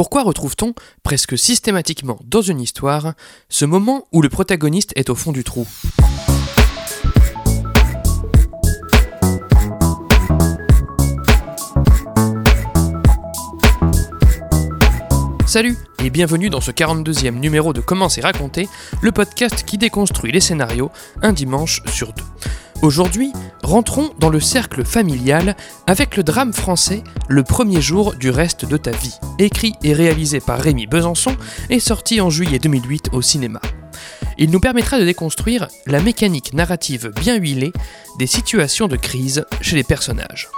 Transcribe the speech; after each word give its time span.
Pourquoi 0.00 0.22
retrouve-t-on 0.22 0.72
presque 1.02 1.36
systématiquement 1.36 2.18
dans 2.24 2.40
une 2.40 2.58
histoire 2.58 3.12
ce 3.50 3.66
moment 3.66 4.06
où 4.12 4.22
le 4.22 4.30
protagoniste 4.30 4.94
est 4.96 5.10
au 5.10 5.14
fond 5.14 5.30
du 5.30 5.44
trou? 5.44 5.66
Salut 15.44 15.76
et 16.02 16.08
bienvenue 16.08 16.48
dans 16.48 16.62
ce 16.62 16.70
42e 16.70 17.38
numéro 17.38 17.74
de 17.74 17.82
Comment 17.82 18.08
c'est 18.08 18.22
raconté, 18.22 18.70
le 19.02 19.12
podcast 19.12 19.64
qui 19.64 19.76
déconstruit 19.76 20.32
les 20.32 20.40
scénarios 20.40 20.90
un 21.20 21.34
dimanche 21.34 21.82
sur 21.92 22.14
deux. 22.14 22.24
Aujourd'hui, 22.82 23.34
rentrons 23.62 24.08
dans 24.18 24.30
le 24.30 24.40
cercle 24.40 24.86
familial 24.86 25.54
avec 25.86 26.16
le 26.16 26.22
drame 26.22 26.54
français 26.54 27.04
Le 27.28 27.42
premier 27.42 27.82
jour 27.82 28.14
du 28.14 28.30
reste 28.30 28.64
de 28.64 28.78
ta 28.78 28.90
vie, 28.90 29.18
écrit 29.38 29.74
et 29.82 29.92
réalisé 29.92 30.40
par 30.40 30.58
Rémi 30.58 30.86
Besançon 30.86 31.36
et 31.68 31.78
sorti 31.78 32.22
en 32.22 32.30
juillet 32.30 32.58
2008 32.58 33.10
au 33.12 33.20
cinéma. 33.20 33.60
Il 34.38 34.50
nous 34.50 34.60
permettra 34.60 34.98
de 34.98 35.04
déconstruire 35.04 35.68
la 35.86 36.00
mécanique 36.00 36.54
narrative 36.54 37.12
bien 37.20 37.36
huilée 37.36 37.74
des 38.18 38.26
situations 38.26 38.88
de 38.88 38.96
crise 38.96 39.44
chez 39.60 39.76
les 39.76 39.84
personnages. 39.84 40.48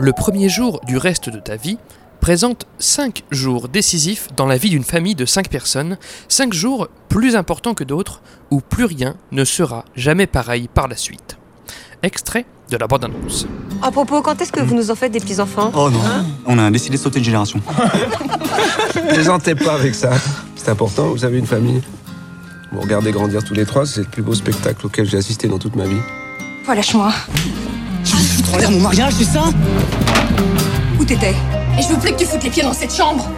Le 0.00 0.12
premier 0.12 0.48
jour 0.48 0.80
du 0.84 0.96
reste 0.96 1.28
de 1.28 1.38
ta 1.38 1.54
vie 1.54 1.78
présente 2.24 2.64
5 2.78 3.22
jours 3.30 3.68
décisifs 3.68 4.28
dans 4.34 4.46
la 4.46 4.56
vie 4.56 4.70
d'une 4.70 4.82
famille 4.82 5.14
de 5.14 5.26
5 5.26 5.50
personnes, 5.50 5.98
5 6.28 6.54
jours 6.54 6.88
plus 7.10 7.36
importants 7.36 7.74
que 7.74 7.84
d'autres 7.84 8.22
où 8.50 8.62
plus 8.62 8.86
rien 8.86 9.14
ne 9.30 9.44
sera 9.44 9.84
jamais 9.94 10.26
pareil 10.26 10.70
par 10.72 10.88
la 10.88 10.96
suite. 10.96 11.36
Extrait 12.02 12.46
de 12.70 12.78
la 12.78 12.86
bande-annonce. 12.86 13.46
À 13.82 13.90
propos, 13.90 14.22
quand 14.22 14.40
est-ce 14.40 14.52
que 14.52 14.62
vous 14.62 14.74
nous 14.74 14.90
en 14.90 14.94
faites 14.94 15.12
des 15.12 15.20
petits-enfants? 15.20 15.70
Oh 15.74 15.90
non, 15.90 16.00
on 16.46 16.58
a 16.58 16.70
décidé 16.70 16.96
de 16.96 17.02
sauter 17.02 17.18
une 17.18 17.26
génération. 17.26 17.60
Plaisantez 19.10 19.54
pas 19.54 19.74
avec 19.74 19.94
ça. 19.94 20.12
C'est 20.56 20.70
important, 20.70 21.08
vous 21.08 21.26
avez 21.26 21.38
une 21.38 21.46
famille. 21.46 21.82
Vous 22.72 22.80
regardez 22.80 23.12
grandir 23.12 23.44
tous 23.44 23.52
les 23.52 23.66
trois, 23.66 23.84
c'est 23.84 24.00
le 24.00 24.06
plus 24.06 24.22
beau 24.22 24.32
spectacle 24.32 24.86
auquel 24.86 25.06
j'ai 25.06 25.18
assisté 25.18 25.46
dans 25.46 25.58
toute 25.58 25.76
ma 25.76 25.84
vie. 25.84 26.00
Oh, 26.66 26.72
lâche-moi. 26.72 27.12
Tu 28.02 28.54
en 28.54 28.56
l'air 28.56 28.70
mon 28.70 28.80
mariage, 28.80 29.12
c'est 29.12 29.24
ça? 29.24 29.44
Où 30.98 31.04
t'étais? 31.04 31.34
Et 31.78 31.82
je 31.82 31.88
veux 31.88 31.98
plus 31.98 32.12
que 32.12 32.18
tu 32.18 32.24
foutes 32.26 32.42
les 32.44 32.50
pieds 32.50 32.62
dans 32.62 32.72
cette 32.72 32.94
chambre 32.94 33.28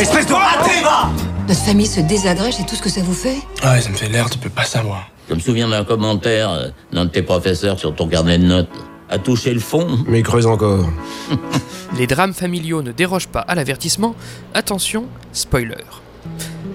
Espèce 0.00 0.26
de 0.26 0.32
raté, 0.32 0.82
va 0.82 1.10
Notre 1.46 1.60
famille 1.60 1.86
se 1.86 2.00
désagrège, 2.00 2.54
c'est 2.56 2.66
tout 2.66 2.74
ce 2.74 2.82
que 2.82 2.88
ça 2.88 3.02
vous 3.02 3.12
fait 3.14 3.36
Ouais, 3.62 3.80
ça 3.80 3.90
me 3.90 3.94
fait 3.94 4.08
l'air, 4.08 4.28
tu 4.30 4.38
peux 4.38 4.48
pas 4.48 4.64
savoir. 4.64 5.08
Je 5.28 5.34
me 5.34 5.40
souviens 5.40 5.68
d'un 5.68 5.84
commentaire 5.84 6.72
d'un 6.92 7.04
de 7.04 7.10
tes 7.10 7.22
professeurs 7.22 7.78
sur 7.78 7.94
ton 7.94 8.08
carnet 8.08 8.38
de 8.38 8.44
notes. 8.44 8.70
À 9.08 9.18
toucher 9.18 9.52
le 9.52 9.60
fond, 9.60 9.86
Mais 10.06 10.22
creuse 10.22 10.46
encore. 10.46 10.88
Les 11.98 12.06
drames 12.06 12.32
familiaux 12.32 12.82
ne 12.82 12.92
dérogent 12.92 13.28
pas 13.28 13.40
à 13.40 13.54
l'avertissement. 13.54 14.14
Attention, 14.54 15.06
spoiler. 15.32 15.84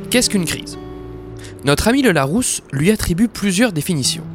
Qu'est-ce 0.09 0.29
qu'une 0.29 0.45
crise? 0.45 0.77
Notre 1.63 1.87
ami 1.87 2.01
le 2.01 2.11
Larousse 2.11 2.61
lui 2.71 2.91
attribue 2.91 3.27
plusieurs 3.27 3.71
définitions. 3.71 4.25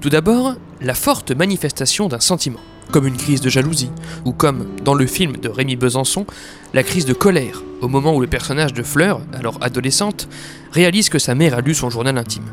Tout 0.00 0.10
d'abord, 0.10 0.54
la 0.80 0.94
forte 0.94 1.32
manifestation 1.32 2.08
d'un 2.08 2.20
sentiment, 2.20 2.60
comme 2.90 3.06
une 3.06 3.16
crise 3.16 3.40
de 3.40 3.50
jalousie, 3.50 3.90
ou 4.24 4.32
comme, 4.32 4.66
dans 4.84 4.94
le 4.94 5.06
film 5.06 5.36
de 5.36 5.48
Rémi 5.48 5.76
Besançon, 5.76 6.26
la 6.72 6.82
crise 6.82 7.06
de 7.06 7.12
colère, 7.12 7.62
au 7.80 7.88
moment 7.88 8.14
où 8.14 8.20
le 8.20 8.26
personnage 8.26 8.72
de 8.72 8.82
Fleur, 8.82 9.20
alors 9.32 9.58
adolescente, 9.60 10.28
réalise 10.72 11.08
que 11.08 11.18
sa 11.18 11.34
mère 11.34 11.54
a 11.54 11.60
lu 11.60 11.74
son 11.74 11.90
journal 11.90 12.16
intime. 12.18 12.52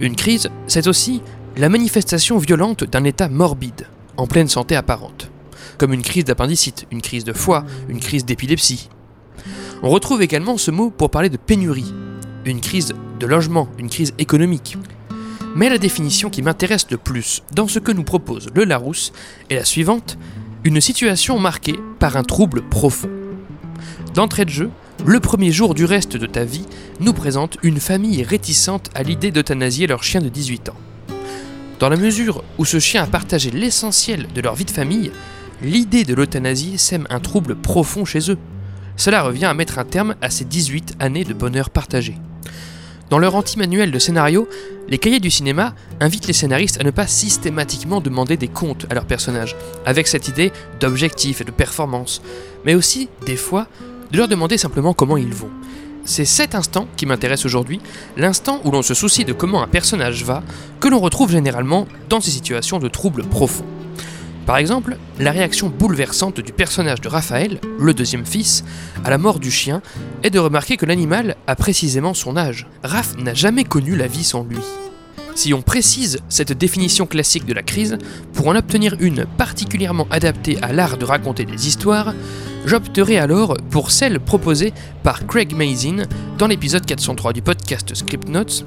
Une 0.00 0.16
crise, 0.16 0.48
c'est 0.66 0.86
aussi 0.86 1.22
la 1.56 1.68
manifestation 1.68 2.38
violente 2.38 2.84
d'un 2.84 3.04
état 3.04 3.28
morbide, 3.28 3.86
en 4.16 4.26
pleine 4.26 4.48
santé 4.48 4.76
apparente, 4.76 5.30
comme 5.78 5.92
une 5.92 6.02
crise 6.02 6.24
d'appendicite, 6.24 6.86
une 6.90 7.02
crise 7.02 7.24
de 7.24 7.32
foie, 7.32 7.64
une 7.88 8.00
crise 8.00 8.24
d'épilepsie. 8.24 8.88
On 9.82 9.90
retrouve 9.90 10.22
également 10.22 10.58
ce 10.58 10.70
mot 10.70 10.90
pour 10.90 11.10
parler 11.10 11.30
de 11.30 11.36
pénurie, 11.36 11.92
une 12.44 12.60
crise 12.60 12.92
de 13.18 13.26
logement, 13.26 13.68
une 13.78 13.90
crise 13.90 14.12
économique. 14.18 14.76
Mais 15.56 15.68
la 15.68 15.78
définition 15.78 16.30
qui 16.30 16.42
m'intéresse 16.42 16.86
le 16.90 16.96
plus 16.96 17.42
dans 17.52 17.66
ce 17.66 17.78
que 17.78 17.92
nous 17.92 18.04
propose 18.04 18.48
le 18.54 18.64
Larousse 18.64 19.12
est 19.50 19.56
la 19.56 19.64
suivante, 19.64 20.16
une 20.64 20.80
situation 20.80 21.38
marquée 21.38 21.78
par 21.98 22.16
un 22.16 22.22
trouble 22.22 22.62
profond. 22.62 23.10
D'entrée 24.14 24.44
de 24.44 24.50
jeu, 24.50 24.70
le 25.04 25.18
premier 25.18 25.50
jour 25.50 25.74
du 25.74 25.84
reste 25.84 26.16
de 26.16 26.26
ta 26.26 26.44
vie 26.44 26.66
nous 27.00 27.12
présente 27.12 27.56
une 27.62 27.80
famille 27.80 28.22
réticente 28.22 28.90
à 28.94 29.02
l'idée 29.02 29.30
d'euthanasier 29.30 29.86
leur 29.86 30.04
chien 30.04 30.20
de 30.20 30.28
18 30.28 30.68
ans. 30.68 30.76
Dans 31.80 31.88
la 31.88 31.96
mesure 31.96 32.44
où 32.58 32.64
ce 32.64 32.78
chien 32.78 33.02
a 33.02 33.06
partagé 33.06 33.50
l'essentiel 33.50 34.28
de 34.34 34.40
leur 34.40 34.54
vie 34.54 34.66
de 34.66 34.70
famille, 34.70 35.10
l'idée 35.62 36.04
de 36.04 36.14
l'euthanasie 36.14 36.78
sème 36.78 37.06
un 37.10 37.20
trouble 37.20 37.56
profond 37.56 38.04
chez 38.04 38.30
eux. 38.30 38.38
Cela 38.96 39.22
revient 39.22 39.46
à 39.46 39.54
mettre 39.54 39.78
un 39.78 39.84
terme 39.84 40.14
à 40.20 40.30
ces 40.30 40.44
18 40.44 40.96
années 41.00 41.24
de 41.24 41.32
bonheur 41.32 41.70
partagé. 41.70 42.16
Dans 43.10 43.18
leur 43.18 43.34
anti-manuel 43.34 43.90
de 43.90 43.98
scénario, 43.98 44.48
les 44.88 44.98
cahiers 44.98 45.18
du 45.18 45.32
cinéma 45.32 45.74
invitent 45.98 46.28
les 46.28 46.32
scénaristes 46.32 46.80
à 46.80 46.84
ne 46.84 46.92
pas 46.92 47.08
systématiquement 47.08 48.00
demander 48.00 48.36
des 48.36 48.46
comptes 48.46 48.86
à 48.88 48.94
leurs 48.94 49.04
personnages, 49.04 49.56
avec 49.84 50.06
cette 50.06 50.28
idée 50.28 50.52
d'objectif 50.78 51.40
et 51.40 51.44
de 51.44 51.50
performance, 51.50 52.22
mais 52.64 52.76
aussi, 52.76 53.08
des 53.26 53.36
fois, 53.36 53.66
de 54.12 54.16
leur 54.16 54.28
demander 54.28 54.58
simplement 54.58 54.94
comment 54.94 55.16
ils 55.16 55.34
vont. 55.34 55.50
C'est 56.04 56.24
cet 56.24 56.54
instant 56.54 56.86
qui 56.96 57.04
m'intéresse 57.04 57.44
aujourd'hui, 57.44 57.80
l'instant 58.16 58.60
où 58.64 58.70
l'on 58.70 58.82
se 58.82 58.94
soucie 58.94 59.24
de 59.24 59.32
comment 59.32 59.62
un 59.62 59.68
personnage 59.68 60.24
va, 60.24 60.44
que 60.78 60.88
l'on 60.88 61.00
retrouve 61.00 61.32
généralement 61.32 61.88
dans 62.08 62.20
ces 62.20 62.30
situations 62.30 62.78
de 62.78 62.88
troubles 62.88 63.24
profonds. 63.24 63.66
Par 64.50 64.58
exemple, 64.58 64.96
la 65.20 65.30
réaction 65.30 65.68
bouleversante 65.68 66.40
du 66.40 66.52
personnage 66.52 67.00
de 67.00 67.08
Raphaël, 67.08 67.60
le 67.78 67.94
deuxième 67.94 68.26
fils, 68.26 68.64
à 69.04 69.10
la 69.10 69.16
mort 69.16 69.38
du 69.38 69.48
chien, 69.48 69.80
est 70.24 70.30
de 70.30 70.40
remarquer 70.40 70.76
que 70.76 70.86
l'animal 70.86 71.36
a 71.46 71.54
précisément 71.54 72.14
son 72.14 72.36
âge. 72.36 72.66
Raph 72.82 73.16
n'a 73.16 73.32
jamais 73.32 73.62
connu 73.62 73.94
la 73.94 74.08
vie 74.08 74.24
sans 74.24 74.42
lui. 74.42 74.58
Si 75.36 75.54
on 75.54 75.62
précise 75.62 76.18
cette 76.28 76.52
définition 76.52 77.06
classique 77.06 77.46
de 77.46 77.54
la 77.54 77.62
crise, 77.62 77.96
pour 78.32 78.48
en 78.48 78.56
obtenir 78.56 78.96
une 78.98 79.24
particulièrement 79.24 80.08
adaptée 80.10 80.58
à 80.62 80.72
l'art 80.72 80.96
de 80.96 81.04
raconter 81.04 81.44
des 81.44 81.68
histoires, 81.68 82.12
j'opterai 82.66 83.18
alors 83.18 83.56
pour 83.70 83.92
celle 83.92 84.18
proposée 84.18 84.72
par 85.04 85.28
Craig 85.28 85.54
Mazin 85.54 86.06
dans 86.38 86.48
l'épisode 86.48 86.84
403 86.84 87.32
du 87.34 87.42
podcast 87.42 87.94
Script 87.94 88.28
Notes. 88.28 88.66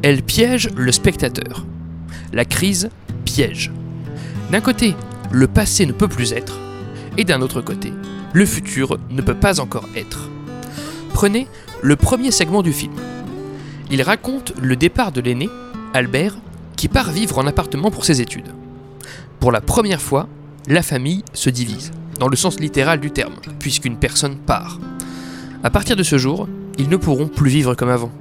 Elle 0.00 0.22
piège 0.22 0.70
le 0.74 0.90
spectateur. 0.90 1.66
La 2.32 2.46
crise 2.46 2.88
piège. 3.26 3.70
D'un 4.50 4.62
côté, 4.62 4.94
le 5.30 5.46
passé 5.46 5.86
ne 5.86 5.92
peut 5.92 6.08
plus 6.08 6.32
être, 6.32 6.58
et 7.16 7.24
d'un 7.24 7.42
autre 7.42 7.60
côté, 7.60 7.92
le 8.32 8.46
futur 8.46 8.98
ne 9.10 9.22
peut 9.22 9.34
pas 9.34 9.60
encore 9.60 9.88
être. 9.96 10.28
Prenez 11.12 11.48
le 11.82 11.96
premier 11.96 12.30
segment 12.30 12.62
du 12.62 12.72
film. 12.72 12.92
Il 13.90 14.02
raconte 14.02 14.52
le 14.60 14.76
départ 14.76 15.12
de 15.12 15.20
l'aîné, 15.20 15.48
Albert, 15.94 16.36
qui 16.76 16.88
part 16.88 17.10
vivre 17.10 17.38
en 17.38 17.46
appartement 17.46 17.90
pour 17.90 18.04
ses 18.04 18.20
études. 18.20 18.52
Pour 19.40 19.52
la 19.52 19.60
première 19.60 20.02
fois, 20.02 20.28
la 20.68 20.82
famille 20.82 21.24
se 21.32 21.50
divise, 21.50 21.90
dans 22.18 22.28
le 22.28 22.36
sens 22.36 22.60
littéral 22.60 23.00
du 23.00 23.10
terme, 23.10 23.34
puisqu'une 23.58 23.96
personne 23.96 24.36
part. 24.36 24.78
À 25.64 25.70
partir 25.70 25.96
de 25.96 26.02
ce 26.02 26.18
jour, 26.18 26.48
ils 26.78 26.88
ne 26.88 26.96
pourront 26.96 27.28
plus 27.28 27.50
vivre 27.50 27.74
comme 27.74 27.88
avant. 27.88 28.12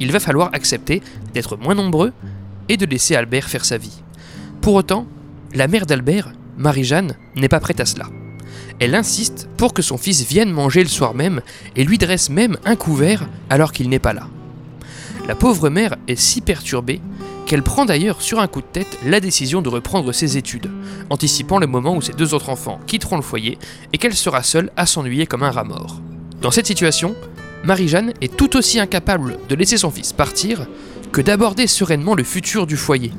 Il 0.00 0.12
va 0.12 0.20
falloir 0.20 0.50
accepter 0.52 1.02
d'être 1.34 1.56
moins 1.56 1.74
nombreux 1.74 2.12
et 2.68 2.76
de 2.76 2.86
laisser 2.86 3.14
Albert 3.14 3.48
faire 3.48 3.64
sa 3.64 3.78
vie. 3.78 4.02
Pour 4.60 4.74
autant, 4.74 5.06
la 5.54 5.68
mère 5.68 5.86
d'Albert, 5.86 6.32
Marie-Jeanne, 6.58 7.16
n'est 7.36 7.48
pas 7.48 7.60
prête 7.60 7.80
à 7.80 7.86
cela. 7.86 8.06
Elle 8.80 8.94
insiste 8.94 9.48
pour 9.56 9.72
que 9.72 9.82
son 9.82 9.96
fils 9.96 10.22
vienne 10.22 10.50
manger 10.50 10.82
le 10.82 10.88
soir 10.88 11.14
même 11.14 11.40
et 11.76 11.84
lui 11.84 11.98
dresse 11.98 12.30
même 12.30 12.56
un 12.64 12.76
couvert 12.76 13.28
alors 13.48 13.72
qu'il 13.72 13.88
n'est 13.88 13.98
pas 13.98 14.12
là. 14.12 14.28
La 15.26 15.34
pauvre 15.34 15.68
mère 15.68 15.96
est 16.08 16.18
si 16.18 16.40
perturbée 16.40 17.00
qu'elle 17.46 17.62
prend 17.62 17.84
d'ailleurs 17.84 18.20
sur 18.20 18.40
un 18.40 18.46
coup 18.46 18.60
de 18.60 18.66
tête 18.66 18.98
la 19.04 19.20
décision 19.20 19.62
de 19.62 19.68
reprendre 19.68 20.12
ses 20.12 20.36
études, 20.36 20.70
anticipant 21.10 21.58
le 21.58 21.66
moment 21.66 21.96
où 21.96 22.02
ses 22.02 22.12
deux 22.12 22.34
autres 22.34 22.50
enfants 22.50 22.80
quitteront 22.86 23.16
le 23.16 23.22
foyer 23.22 23.58
et 23.92 23.98
qu'elle 23.98 24.14
sera 24.14 24.42
seule 24.42 24.70
à 24.76 24.86
s'ennuyer 24.86 25.26
comme 25.26 25.42
un 25.42 25.50
rat 25.50 25.64
mort. 25.64 26.00
Dans 26.42 26.50
cette 26.50 26.66
situation, 26.66 27.14
Marie-Jeanne 27.64 28.12
est 28.20 28.36
tout 28.36 28.56
aussi 28.56 28.78
incapable 28.78 29.38
de 29.48 29.54
laisser 29.54 29.76
son 29.76 29.90
fils 29.90 30.12
partir 30.12 30.66
que 31.10 31.20
d'aborder 31.20 31.66
sereinement 31.66 32.14
le 32.14 32.22
futur 32.22 32.66
du 32.66 32.76
foyer. 32.76 33.12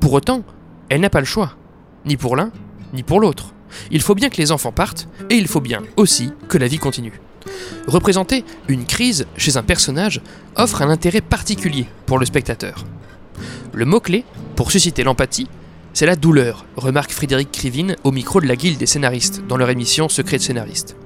Pour 0.00 0.12
autant, 0.12 0.42
elle 0.88 1.00
n'a 1.00 1.10
pas 1.10 1.20
le 1.20 1.26
choix, 1.26 1.56
ni 2.06 2.16
pour 2.16 2.36
l'un, 2.36 2.50
ni 2.92 3.02
pour 3.02 3.20
l'autre. 3.20 3.54
Il 3.90 4.02
faut 4.02 4.14
bien 4.14 4.28
que 4.28 4.36
les 4.36 4.52
enfants 4.52 4.72
partent, 4.72 5.08
et 5.30 5.34
il 5.34 5.48
faut 5.48 5.60
bien 5.60 5.82
aussi 5.96 6.30
que 6.48 6.58
la 6.58 6.68
vie 6.68 6.78
continue. 6.78 7.20
Représenter 7.86 8.44
une 8.68 8.86
crise 8.86 9.26
chez 9.36 9.56
un 9.56 9.62
personnage 9.62 10.20
offre 10.56 10.82
un 10.82 10.90
intérêt 10.90 11.20
particulier 11.20 11.86
pour 12.06 12.18
le 12.18 12.26
spectateur. 12.26 12.84
Le 13.72 13.84
mot-clé, 13.84 14.24
pour 14.56 14.70
susciter 14.70 15.02
l'empathie, 15.02 15.48
c'est 15.92 16.06
la 16.06 16.16
douleur, 16.16 16.64
remarque 16.76 17.12
Frédéric 17.12 17.52
Krivine 17.52 17.96
au 18.02 18.10
micro 18.10 18.40
de 18.40 18.46
la 18.46 18.56
Guilde 18.56 18.78
des 18.78 18.86
scénaristes 18.86 19.42
dans 19.46 19.56
leur 19.56 19.70
émission 19.70 20.08
Secret 20.08 20.38
de 20.38 20.42
scénariste. 20.42 20.96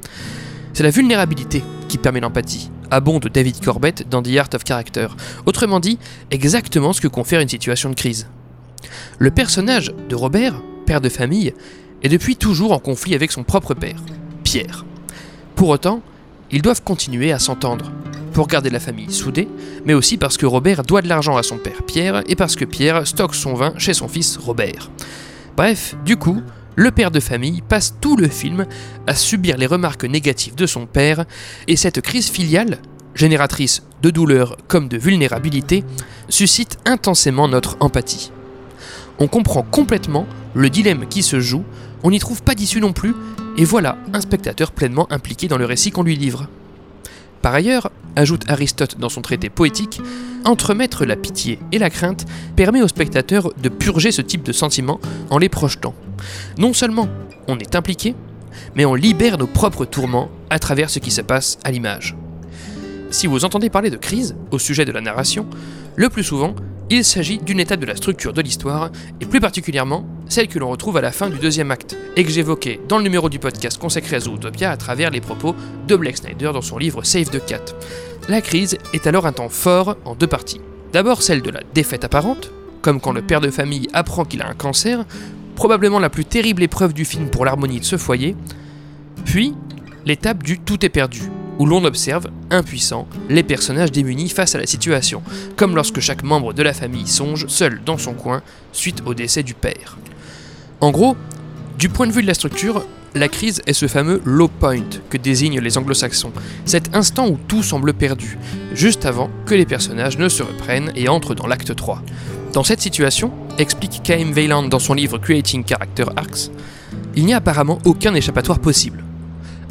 C'est 0.72 0.82
la 0.82 0.90
vulnérabilité 0.90 1.62
qui 1.88 1.98
permet 1.98 2.20
l'empathie, 2.20 2.70
abonde 2.90 3.28
David 3.32 3.62
Corbett 3.64 4.08
dans 4.08 4.22
The 4.22 4.36
Art 4.38 4.50
of 4.54 4.62
Character. 4.66 5.08
Autrement 5.44 5.80
dit, 5.80 5.98
exactement 6.30 6.92
ce 6.92 7.00
que 7.00 7.08
confère 7.08 7.40
une 7.40 7.48
situation 7.48 7.90
de 7.90 7.94
crise. 7.94 8.28
Le 9.18 9.30
personnage 9.30 9.92
de 10.08 10.14
Robert, 10.14 10.62
père 10.88 11.00
de 11.02 11.10
famille, 11.10 11.52
est 12.02 12.08
depuis 12.08 12.36
toujours 12.36 12.72
en 12.72 12.78
conflit 12.78 13.14
avec 13.14 13.30
son 13.30 13.44
propre 13.44 13.74
père, 13.74 14.00
Pierre. 14.42 14.86
Pour 15.54 15.68
autant, 15.68 16.00
ils 16.50 16.62
doivent 16.62 16.82
continuer 16.82 17.30
à 17.30 17.38
s'entendre, 17.38 17.92
pour 18.32 18.46
garder 18.46 18.70
la 18.70 18.80
famille 18.80 19.12
soudée, 19.12 19.48
mais 19.84 19.92
aussi 19.92 20.16
parce 20.16 20.38
que 20.38 20.46
Robert 20.46 20.84
doit 20.84 21.02
de 21.02 21.08
l'argent 21.08 21.36
à 21.36 21.42
son 21.42 21.58
père 21.58 21.82
Pierre 21.86 22.22
et 22.26 22.36
parce 22.36 22.56
que 22.56 22.64
Pierre 22.64 23.06
stocke 23.06 23.34
son 23.34 23.52
vin 23.52 23.74
chez 23.76 23.92
son 23.92 24.08
fils 24.08 24.38
Robert. 24.38 24.90
Bref, 25.58 25.94
du 26.06 26.16
coup, 26.16 26.40
le 26.74 26.90
père 26.90 27.10
de 27.10 27.20
famille 27.20 27.60
passe 27.60 27.96
tout 28.00 28.16
le 28.16 28.28
film 28.28 28.64
à 29.06 29.14
subir 29.14 29.58
les 29.58 29.66
remarques 29.66 30.04
négatives 30.04 30.54
de 30.54 30.64
son 30.64 30.86
père, 30.86 31.26
et 31.66 31.76
cette 31.76 32.00
crise 32.00 32.30
filiale, 32.30 32.78
génératrice 33.14 33.82
de 34.00 34.08
douleur 34.08 34.56
comme 34.68 34.88
de 34.88 34.96
vulnérabilité, 34.96 35.84
suscite 36.30 36.78
intensément 36.86 37.46
notre 37.46 37.76
empathie. 37.80 38.32
On 39.18 39.26
comprend 39.26 39.62
complètement 39.62 40.26
le 40.58 40.70
dilemme 40.70 41.06
qui 41.08 41.22
se 41.22 41.38
joue, 41.38 41.64
on 42.02 42.10
n'y 42.10 42.18
trouve 42.18 42.42
pas 42.42 42.56
d'issue 42.56 42.80
non 42.80 42.92
plus, 42.92 43.14
et 43.56 43.64
voilà 43.64 43.96
un 44.12 44.20
spectateur 44.20 44.72
pleinement 44.72 45.06
impliqué 45.10 45.46
dans 45.46 45.56
le 45.56 45.64
récit 45.64 45.92
qu'on 45.92 46.02
lui 46.02 46.16
livre. 46.16 46.48
Par 47.42 47.54
ailleurs, 47.54 47.90
ajoute 48.16 48.50
Aristote 48.50 48.98
dans 48.98 49.08
son 49.08 49.22
traité 49.22 49.50
poétique, 49.50 50.00
entremettre 50.44 51.04
la 51.04 51.14
pitié 51.14 51.60
et 51.70 51.78
la 51.78 51.90
crainte 51.90 52.26
permet 52.56 52.82
au 52.82 52.88
spectateur 52.88 53.52
de 53.56 53.68
purger 53.68 54.10
ce 54.10 54.22
type 54.22 54.42
de 54.42 54.52
sentiments 54.52 55.00
en 55.30 55.38
les 55.38 55.48
projetant. 55.48 55.94
Non 56.58 56.72
seulement 56.72 57.08
on 57.46 57.58
est 57.58 57.76
impliqué, 57.76 58.16
mais 58.74 58.84
on 58.84 58.96
libère 58.96 59.38
nos 59.38 59.46
propres 59.46 59.84
tourments 59.84 60.28
à 60.50 60.58
travers 60.58 60.90
ce 60.90 60.98
qui 60.98 61.12
se 61.12 61.22
passe 61.22 61.58
à 61.62 61.70
l'image. 61.70 62.16
Si 63.10 63.28
vous 63.28 63.44
entendez 63.44 63.70
parler 63.70 63.90
de 63.90 63.96
crise 63.96 64.34
au 64.50 64.58
sujet 64.58 64.84
de 64.84 64.92
la 64.92 65.00
narration, 65.00 65.46
le 65.94 66.08
plus 66.08 66.24
souvent, 66.24 66.54
il 66.90 67.04
s'agit 67.04 67.38
d'une 67.38 67.60
étape 67.60 67.80
de 67.80 67.86
la 67.86 67.96
structure 67.96 68.32
de 68.32 68.40
l'histoire, 68.40 68.90
et 69.20 69.26
plus 69.26 69.40
particulièrement 69.40 70.06
celle 70.28 70.48
que 70.48 70.58
l'on 70.58 70.70
retrouve 70.70 70.96
à 70.96 71.00
la 71.00 71.12
fin 71.12 71.30
du 71.30 71.38
deuxième 71.38 71.70
acte, 71.70 71.96
et 72.16 72.24
que 72.24 72.30
j'évoquais 72.30 72.80
dans 72.88 72.98
le 72.98 73.04
numéro 73.04 73.28
du 73.28 73.38
podcast 73.38 73.78
consacré 73.78 74.16
à 74.16 74.20
Zootopia 74.20 74.70
à 74.70 74.76
travers 74.76 75.10
les 75.10 75.20
propos 75.20 75.54
de 75.86 75.96
Blake 75.96 76.18
Snyder 76.18 76.50
dans 76.52 76.62
son 76.62 76.78
livre 76.78 77.02
Save 77.04 77.30
the 77.30 77.44
Cat. 77.44 77.74
La 78.28 78.40
crise 78.40 78.76
est 78.92 79.06
alors 79.06 79.26
un 79.26 79.32
temps 79.32 79.48
fort 79.48 79.96
en 80.04 80.14
deux 80.14 80.26
parties. 80.26 80.60
D'abord 80.92 81.22
celle 81.22 81.42
de 81.42 81.50
la 81.50 81.62
défaite 81.74 82.04
apparente, 82.04 82.50
comme 82.82 83.00
quand 83.00 83.12
le 83.12 83.22
père 83.22 83.40
de 83.40 83.50
famille 83.50 83.88
apprend 83.92 84.24
qu'il 84.24 84.42
a 84.42 84.48
un 84.48 84.54
cancer, 84.54 85.04
probablement 85.54 85.98
la 85.98 86.10
plus 86.10 86.24
terrible 86.24 86.62
épreuve 86.62 86.92
du 86.92 87.04
film 87.04 87.30
pour 87.30 87.44
l'harmonie 87.44 87.80
de 87.80 87.84
ce 87.84 87.96
foyer, 87.96 88.36
puis 89.24 89.54
l'étape 90.04 90.42
du 90.42 90.58
tout 90.58 90.84
est 90.84 90.90
perdu, 90.90 91.22
où 91.58 91.66
l'on 91.66 91.84
observe, 91.84 92.28
impuissant, 92.50 93.08
les 93.28 93.42
personnages 93.42 93.92
démunis 93.92 94.28
face 94.28 94.54
à 94.54 94.58
la 94.58 94.66
situation, 94.66 95.22
comme 95.56 95.74
lorsque 95.74 96.00
chaque 96.00 96.22
membre 96.22 96.52
de 96.52 96.62
la 96.62 96.72
famille 96.72 97.06
songe 97.06 97.46
seul 97.48 97.80
dans 97.84 97.98
son 97.98 98.14
coin 98.14 98.42
suite 98.72 99.02
au 99.04 99.14
décès 99.14 99.42
du 99.42 99.54
père. 99.54 99.98
En 100.80 100.90
gros, 100.92 101.16
du 101.78 101.88
point 101.88 102.06
de 102.06 102.12
vue 102.12 102.22
de 102.22 102.26
la 102.26 102.34
structure, 102.34 102.84
la 103.14 103.28
crise 103.28 103.62
est 103.66 103.72
ce 103.72 103.88
fameux 103.88 104.20
low 104.24 104.46
point 104.46 104.84
que 105.10 105.16
désignent 105.16 105.60
les 105.60 105.76
anglo-saxons, 105.76 106.32
cet 106.64 106.94
instant 106.94 107.28
où 107.28 107.38
tout 107.48 107.64
semble 107.64 107.94
perdu, 107.94 108.38
juste 108.74 109.04
avant 109.04 109.28
que 109.46 109.56
les 109.56 109.66
personnages 109.66 110.18
ne 110.18 110.28
se 110.28 110.42
reprennent 110.42 110.92
et 110.94 111.08
entrent 111.08 111.34
dans 111.34 111.48
l'acte 111.48 111.74
3. 111.74 112.02
Dans 112.52 112.62
cette 112.62 112.80
situation, 112.80 113.32
explique 113.58 114.02
K.M. 114.04 114.32
Weiland 114.32 114.68
dans 114.68 114.78
son 114.78 114.94
livre 114.94 115.18
Creating 115.18 115.64
Character 115.66 116.04
Arcs, 116.16 116.50
il 117.16 117.26
n'y 117.26 117.34
a 117.34 117.38
apparemment 117.38 117.78
aucun 117.84 118.14
échappatoire 118.14 118.60
possible. 118.60 119.02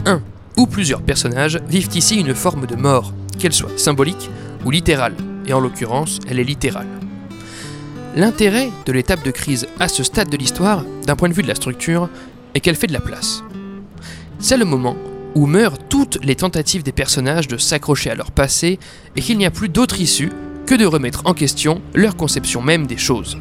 1 0.06 0.22
ou 0.58 0.68
plusieurs 0.68 1.02
personnages 1.02 1.60
vivent 1.70 1.96
ici 1.96 2.20
une 2.20 2.36
forme 2.36 2.66
de 2.66 2.76
mort, 2.76 3.14
qu'elle 3.40 3.54
soit 3.54 3.78
symbolique 3.80 4.30
ou 4.66 4.72
littérale, 4.72 5.16
et 5.46 5.54
en 5.54 5.62
l'occurrence, 5.62 6.20
elle 6.28 6.40
est 6.40 6.44
littérale. 6.44 6.88
L'intérêt 8.18 8.72
de 8.88 8.92
l'étape 8.92 9.24
de 9.24 9.30
crise 9.30 9.68
à 9.80 9.88
ce 9.88 10.02
stade 10.02 10.32
de 10.32 10.38
l'histoire, 10.38 10.84
d'un 11.06 11.16
point 11.16 11.30
de 11.30 11.36
vue 11.36 11.44
de 11.44 11.48
la 11.48 11.54
structure, 11.54 12.10
est 12.56 12.62
qu'elle 12.62 12.76
fait 12.76 12.88
de 12.88 12.94
la 12.94 13.00
place. 13.00 13.44
C'est 14.40 14.58
le 14.58 14.66
moment 14.66 14.96
où 15.36 15.46
meurent 15.46 15.78
toutes 15.78 16.18
les 16.26 16.36
tentatives 16.36 16.82
des 16.82 16.92
personnages 16.92 17.48
de 17.48 17.58
s'accrocher 17.58 18.10
à 18.10 18.16
leur 18.16 18.32
passé 18.32 18.80
et 19.16 19.22
qu'il 19.22 19.38
n'y 19.38 19.46
a 19.46 19.52
plus 19.52 19.70
d'autre 19.70 20.02
issue 20.02 20.32
que 20.66 20.74
de 20.74 20.88
remettre 20.88 21.22
en 21.26 21.36
question 21.36 21.80
leur 21.94 22.16
conception 22.16 22.64
même 22.64 22.88
des 22.88 22.98
choses. 22.98 23.38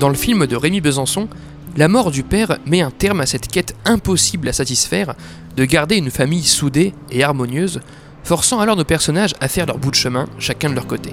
Dans 0.00 0.08
le 0.08 0.14
film 0.14 0.46
de 0.46 0.56
Rémi 0.56 0.80
Besançon, 0.80 1.28
la 1.76 1.88
mort 1.88 2.10
du 2.10 2.22
père 2.22 2.56
met 2.64 2.80
un 2.80 2.90
terme 2.90 3.20
à 3.20 3.26
cette 3.26 3.48
quête 3.48 3.76
impossible 3.84 4.48
à 4.48 4.54
satisfaire 4.54 5.14
de 5.58 5.64
garder 5.66 5.96
une 5.96 6.10
famille 6.10 6.44
soudée 6.44 6.94
et 7.10 7.22
harmonieuse, 7.22 7.82
forçant 8.22 8.60
alors 8.60 8.76
nos 8.76 8.84
personnages 8.84 9.34
à 9.42 9.48
faire 9.48 9.66
leur 9.66 9.76
bout 9.76 9.90
de 9.90 9.96
chemin, 9.96 10.26
chacun 10.38 10.70
de 10.70 10.74
leur 10.74 10.86
côté. 10.86 11.12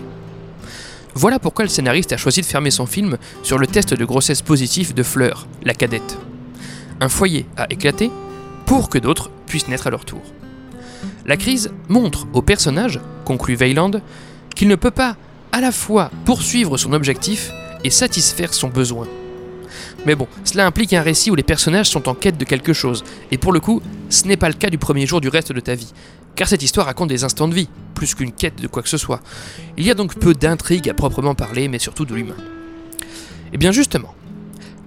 Voilà 1.14 1.40
pourquoi 1.40 1.66
le 1.66 1.70
scénariste 1.70 2.14
a 2.14 2.18
choisi 2.18 2.42
de 2.42 2.46
fermer 2.46 2.72
son 2.72 2.86
film 2.86 3.18
sur 3.44 3.58
le 3.58 3.68
test 3.68 3.94
de 3.94 4.06
grossesse 4.06 4.42
positif 4.42 4.96
de 4.96 5.04
Fleur, 5.04 5.48
la 5.64 5.74
cadette. 5.74 6.18
Un 7.02 7.10
foyer 7.10 7.46
a 7.58 7.66
éclaté 7.70 8.10
pour 8.66 8.90
que 8.90 8.98
d'autres 8.98 9.30
puissent 9.46 9.68
naître 9.68 9.88
à 9.88 9.90
leur 9.90 10.06
tour. 10.06 10.22
La 11.26 11.36
crise 11.36 11.72
montre 11.90 12.28
au 12.34 12.42
personnage, 12.42 13.00
conclut 13.26 13.56
Veiland, 13.56 13.92
qu'il 14.56 14.70
ne 14.70 14.76
peut 14.76 14.92
pas 14.92 15.18
à 15.52 15.60
la 15.60 15.72
fois 15.72 16.12
poursuivre 16.26 16.78
son 16.78 16.94
objectif 16.94 17.52
et 17.84 17.90
satisfaire 17.90 18.54
son 18.54 18.70
besoin. 18.70 19.08
Mais 20.06 20.16
bon, 20.16 20.28
cela 20.44 20.66
implique 20.66 20.94
un 20.94 21.02
récit 21.02 21.32
où 21.32 21.36
les 21.36 21.44
personnages 21.44 21.90
sont 21.90 22.08
en 22.08 22.14
quête 22.14 22.38
de 22.38 22.46
quelque 22.46 22.74
chose, 22.74 23.04
et 23.32 23.38
pour 23.38 23.52
le 23.52 23.60
coup, 23.60 23.82
ce 24.10 24.28
n'est 24.28 24.38
pas 24.38 24.48
le 24.48 24.56
cas 24.56 24.70
du 24.70 24.78
premier 24.78 25.06
jour 25.06 25.22
du 25.22 25.30
reste 25.30 25.52
de 25.52 25.60
ta 25.60 25.76
vie, 25.76 25.94
car 26.36 26.48
cette 26.48 26.64
histoire 26.64 26.86
raconte 26.86 27.10
des 27.10 27.24
instants 27.24 27.48
de 27.48 27.54
vie, 27.54 27.70
plus 27.94 28.16
qu'une 28.16 28.32
quête 28.32 28.62
de 28.62 28.68
quoi 28.68 28.82
que 28.82 28.90
ce 28.90 28.98
soit. 28.98 29.22
Il 29.78 29.86
y 29.86 29.92
a 29.92 29.94
donc 29.94 30.16
peu 30.16 30.34
d'intrigue 30.34 30.90
à 30.90 30.94
proprement 30.94 31.36
parler, 31.36 31.68
mais 31.68 31.80
surtout 31.80 32.06
de 32.06 32.16
l'humain. 32.16 32.36
Et 33.54 33.58
bien 33.58 33.72
justement, 33.72 34.14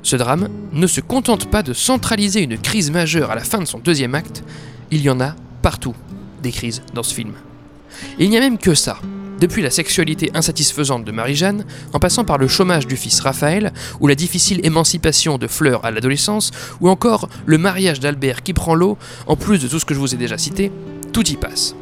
ce 0.02 0.16
drame 0.16 0.48
ne 0.72 0.86
se 0.86 1.00
contente 1.00 1.50
pas 1.50 1.62
de 1.62 1.72
centraliser 1.72 2.42
une 2.42 2.58
crise 2.58 2.90
majeure 2.90 3.30
à 3.30 3.34
la 3.34 3.42
fin 3.42 3.58
de 3.58 3.64
son 3.64 3.78
deuxième 3.78 4.14
acte, 4.14 4.44
il 4.90 5.00
y 5.00 5.10
en 5.10 5.20
a 5.20 5.34
partout 5.62 5.94
des 6.42 6.52
crises 6.52 6.82
dans 6.92 7.02
ce 7.02 7.14
film. 7.14 7.32
il 8.18 8.28
n'y 8.28 8.36
a 8.36 8.40
même 8.40 8.58
que 8.58 8.74
ça, 8.74 8.98
depuis 9.40 9.62
la 9.62 9.70
sexualité 9.70 10.30
insatisfaisante 10.34 11.04
de 11.04 11.12
Marie-Jeanne, 11.12 11.64
en 11.92 11.98
passant 11.98 12.24
par 12.24 12.38
le 12.38 12.48
chômage 12.48 12.86
du 12.86 12.96
fils 12.96 13.20
Raphaël, 13.20 13.72
ou 14.00 14.06
la 14.06 14.14
difficile 14.14 14.60
émancipation 14.64 15.38
de 15.38 15.46
Fleur 15.46 15.84
à 15.84 15.90
l'adolescence, 15.90 16.50
ou 16.80 16.88
encore 16.88 17.28
le 17.46 17.58
mariage 17.58 18.00
d'Albert 18.00 18.42
qui 18.42 18.52
prend 18.52 18.74
l'eau, 18.74 18.98
en 19.26 19.36
plus 19.36 19.58
de 19.58 19.68
tout 19.68 19.78
ce 19.78 19.84
que 19.84 19.94
je 19.94 20.00
vous 20.00 20.14
ai 20.14 20.18
déjà 20.18 20.38
cité, 20.38 20.70
tout 21.14 21.26
y 21.30 21.36
passe. 21.36 21.74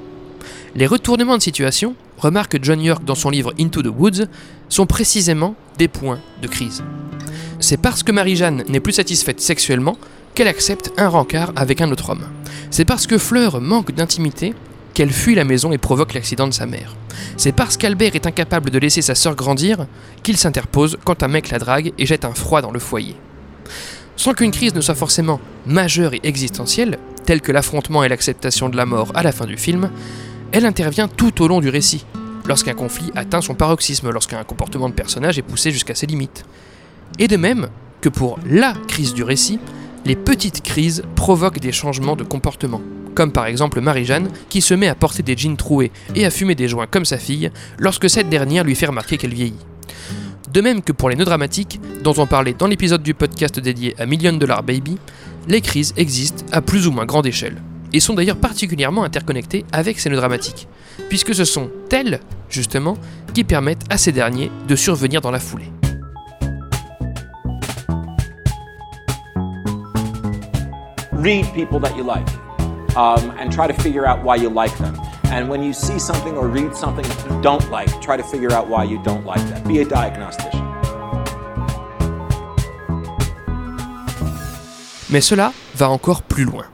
Les 0.76 0.86
retournements 0.86 1.38
de 1.38 1.42
situation, 1.42 1.96
remarque 2.18 2.58
John 2.62 2.80
York 2.80 3.02
dans 3.04 3.14
son 3.14 3.30
livre 3.30 3.52
Into 3.58 3.82
the 3.82 3.88
Woods, 3.88 4.26
sont 4.68 4.86
précisément 4.86 5.56
des 5.78 5.88
points 5.88 6.20
de 6.40 6.46
crise. 6.46 6.84
C'est 7.58 7.78
parce 7.78 8.02
que 8.02 8.12
Marie-Jeanne 8.12 8.62
n'est 8.68 8.80
plus 8.80 8.92
satisfaite 8.92 9.40
sexuellement 9.40 9.96
qu'elle 10.34 10.48
accepte 10.48 10.92
un 10.98 11.08
rencard 11.08 11.52
avec 11.56 11.80
un 11.80 11.90
autre 11.90 12.10
homme. 12.10 12.26
C'est 12.70 12.84
parce 12.84 13.06
que 13.06 13.18
Fleur 13.18 13.60
manque 13.60 13.92
d'intimité 13.92 14.54
qu'elle 14.92 15.12
fuit 15.12 15.34
la 15.34 15.44
maison 15.44 15.72
et 15.72 15.78
provoque 15.78 16.12
l'accident 16.12 16.46
de 16.46 16.52
sa 16.52 16.66
mère. 16.66 16.94
C'est 17.38 17.52
parce 17.52 17.78
qu'Albert 17.78 18.14
est 18.14 18.26
incapable 18.26 18.70
de 18.70 18.78
laisser 18.78 19.00
sa 19.00 19.14
sœur 19.14 19.34
grandir 19.34 19.86
qu'il 20.22 20.36
s'interpose 20.36 20.98
quand 21.04 21.22
un 21.22 21.28
mec 21.28 21.48
la 21.48 21.58
drague 21.58 21.94
et 21.98 22.04
jette 22.04 22.26
un 22.26 22.34
froid 22.34 22.60
dans 22.60 22.70
le 22.70 22.80
foyer. 22.80 23.16
Sans 24.16 24.34
qu'une 24.34 24.50
crise 24.50 24.74
ne 24.74 24.82
soit 24.82 24.94
forcément 24.94 25.40
majeure 25.66 26.12
et 26.12 26.20
existentielle, 26.22 26.98
telle 27.24 27.40
que 27.40 27.52
l'affrontement 27.52 28.04
et 28.04 28.08
l'acceptation 28.08 28.68
de 28.68 28.76
la 28.76 28.86
mort 28.86 29.12
à 29.14 29.22
la 29.22 29.32
fin 29.32 29.46
du 29.46 29.56
film, 29.56 29.90
elle 30.52 30.66
intervient 30.66 31.08
tout 31.08 31.42
au 31.42 31.48
long 31.48 31.60
du 31.60 31.68
récit, 31.68 32.04
lorsqu'un 32.46 32.74
conflit 32.74 33.10
atteint 33.14 33.40
son 33.40 33.54
paroxysme, 33.54 34.10
lorsqu'un 34.10 34.42
comportement 34.44 34.88
de 34.88 34.94
personnage 34.94 35.38
est 35.38 35.42
poussé 35.42 35.70
jusqu'à 35.70 35.94
ses 35.94 36.06
limites. 36.06 36.44
Et 37.18 37.28
de 37.28 37.36
même 37.36 37.68
que 38.00 38.08
pour 38.08 38.38
LA 38.46 38.74
crise 38.88 39.14
du 39.14 39.22
récit, 39.22 39.58
les 40.04 40.16
petites 40.16 40.62
crises 40.62 41.02
provoquent 41.14 41.60
des 41.60 41.72
changements 41.72 42.16
de 42.16 42.24
comportement 42.24 42.80
comme 43.14 43.32
par 43.32 43.46
exemple 43.46 43.80
Marie-Jeanne, 43.80 44.30
qui 44.48 44.60
se 44.60 44.74
met 44.74 44.88
à 44.88 44.94
porter 44.94 45.22
des 45.22 45.36
jeans 45.36 45.56
troués 45.56 45.92
et 46.14 46.24
à 46.26 46.30
fumer 46.30 46.54
des 46.54 46.68
joints 46.68 46.86
comme 46.86 47.04
sa 47.04 47.18
fille, 47.18 47.50
lorsque 47.78 48.08
cette 48.10 48.28
dernière 48.28 48.64
lui 48.64 48.74
fait 48.74 48.86
remarquer 48.86 49.18
qu'elle 49.18 49.34
vieillit. 49.34 49.58
De 50.52 50.60
même 50.60 50.82
que 50.82 50.92
pour 50.92 51.08
les 51.08 51.16
nœuds 51.16 51.24
dramatiques, 51.24 51.80
dont 52.02 52.12
on 52.18 52.26
parlait 52.26 52.52
dans 52.52 52.66
l'épisode 52.66 53.02
du 53.02 53.14
podcast 53.14 53.58
dédié 53.58 53.94
à 53.98 54.04
Million 54.04 54.34
Dollar 54.34 54.62
Baby, 54.62 54.98
les 55.48 55.62
crises 55.62 55.94
existent 55.96 56.44
à 56.52 56.60
plus 56.60 56.86
ou 56.86 56.92
moins 56.92 57.06
grande 57.06 57.26
échelle, 57.26 57.56
et 57.94 58.00
sont 58.00 58.12
d'ailleurs 58.12 58.36
particulièrement 58.36 59.02
interconnectées 59.02 59.64
avec 59.72 59.98
ces 59.98 60.10
nœuds 60.10 60.18
dramatiques, 60.18 60.68
puisque 61.08 61.34
ce 61.34 61.46
sont 61.46 61.70
elles, 61.90 62.20
justement, 62.50 62.98
qui 63.32 63.44
permettent 63.44 63.84
à 63.88 63.96
ces 63.96 64.12
derniers 64.12 64.50
de 64.68 64.76
survenir 64.76 65.22
dans 65.22 65.30
la 65.30 65.40
foulée. 65.40 65.72
And 75.32 75.48
when 75.48 75.62
you 75.62 75.72
see 75.72 75.98
something 75.98 76.36
or 76.36 76.46
read 76.46 76.74
something 76.74 77.06
you 77.06 77.40
don't 77.40 77.70
like, 77.70 77.88
try 78.02 78.18
to 78.18 78.22
figure 78.22 78.52
out 78.52 78.68
why 78.68 78.84
you 78.84 78.98
don't 79.02 79.24
like 79.24 79.40
that. 79.48 79.66
Be 79.66 79.78
a 79.80 79.84
diagnostician. 79.84 80.60
Mais 85.08 85.22
cela 85.22 85.54
va 85.74 85.88
encore 85.88 86.20
plus 86.20 86.44
loin. 86.44 86.66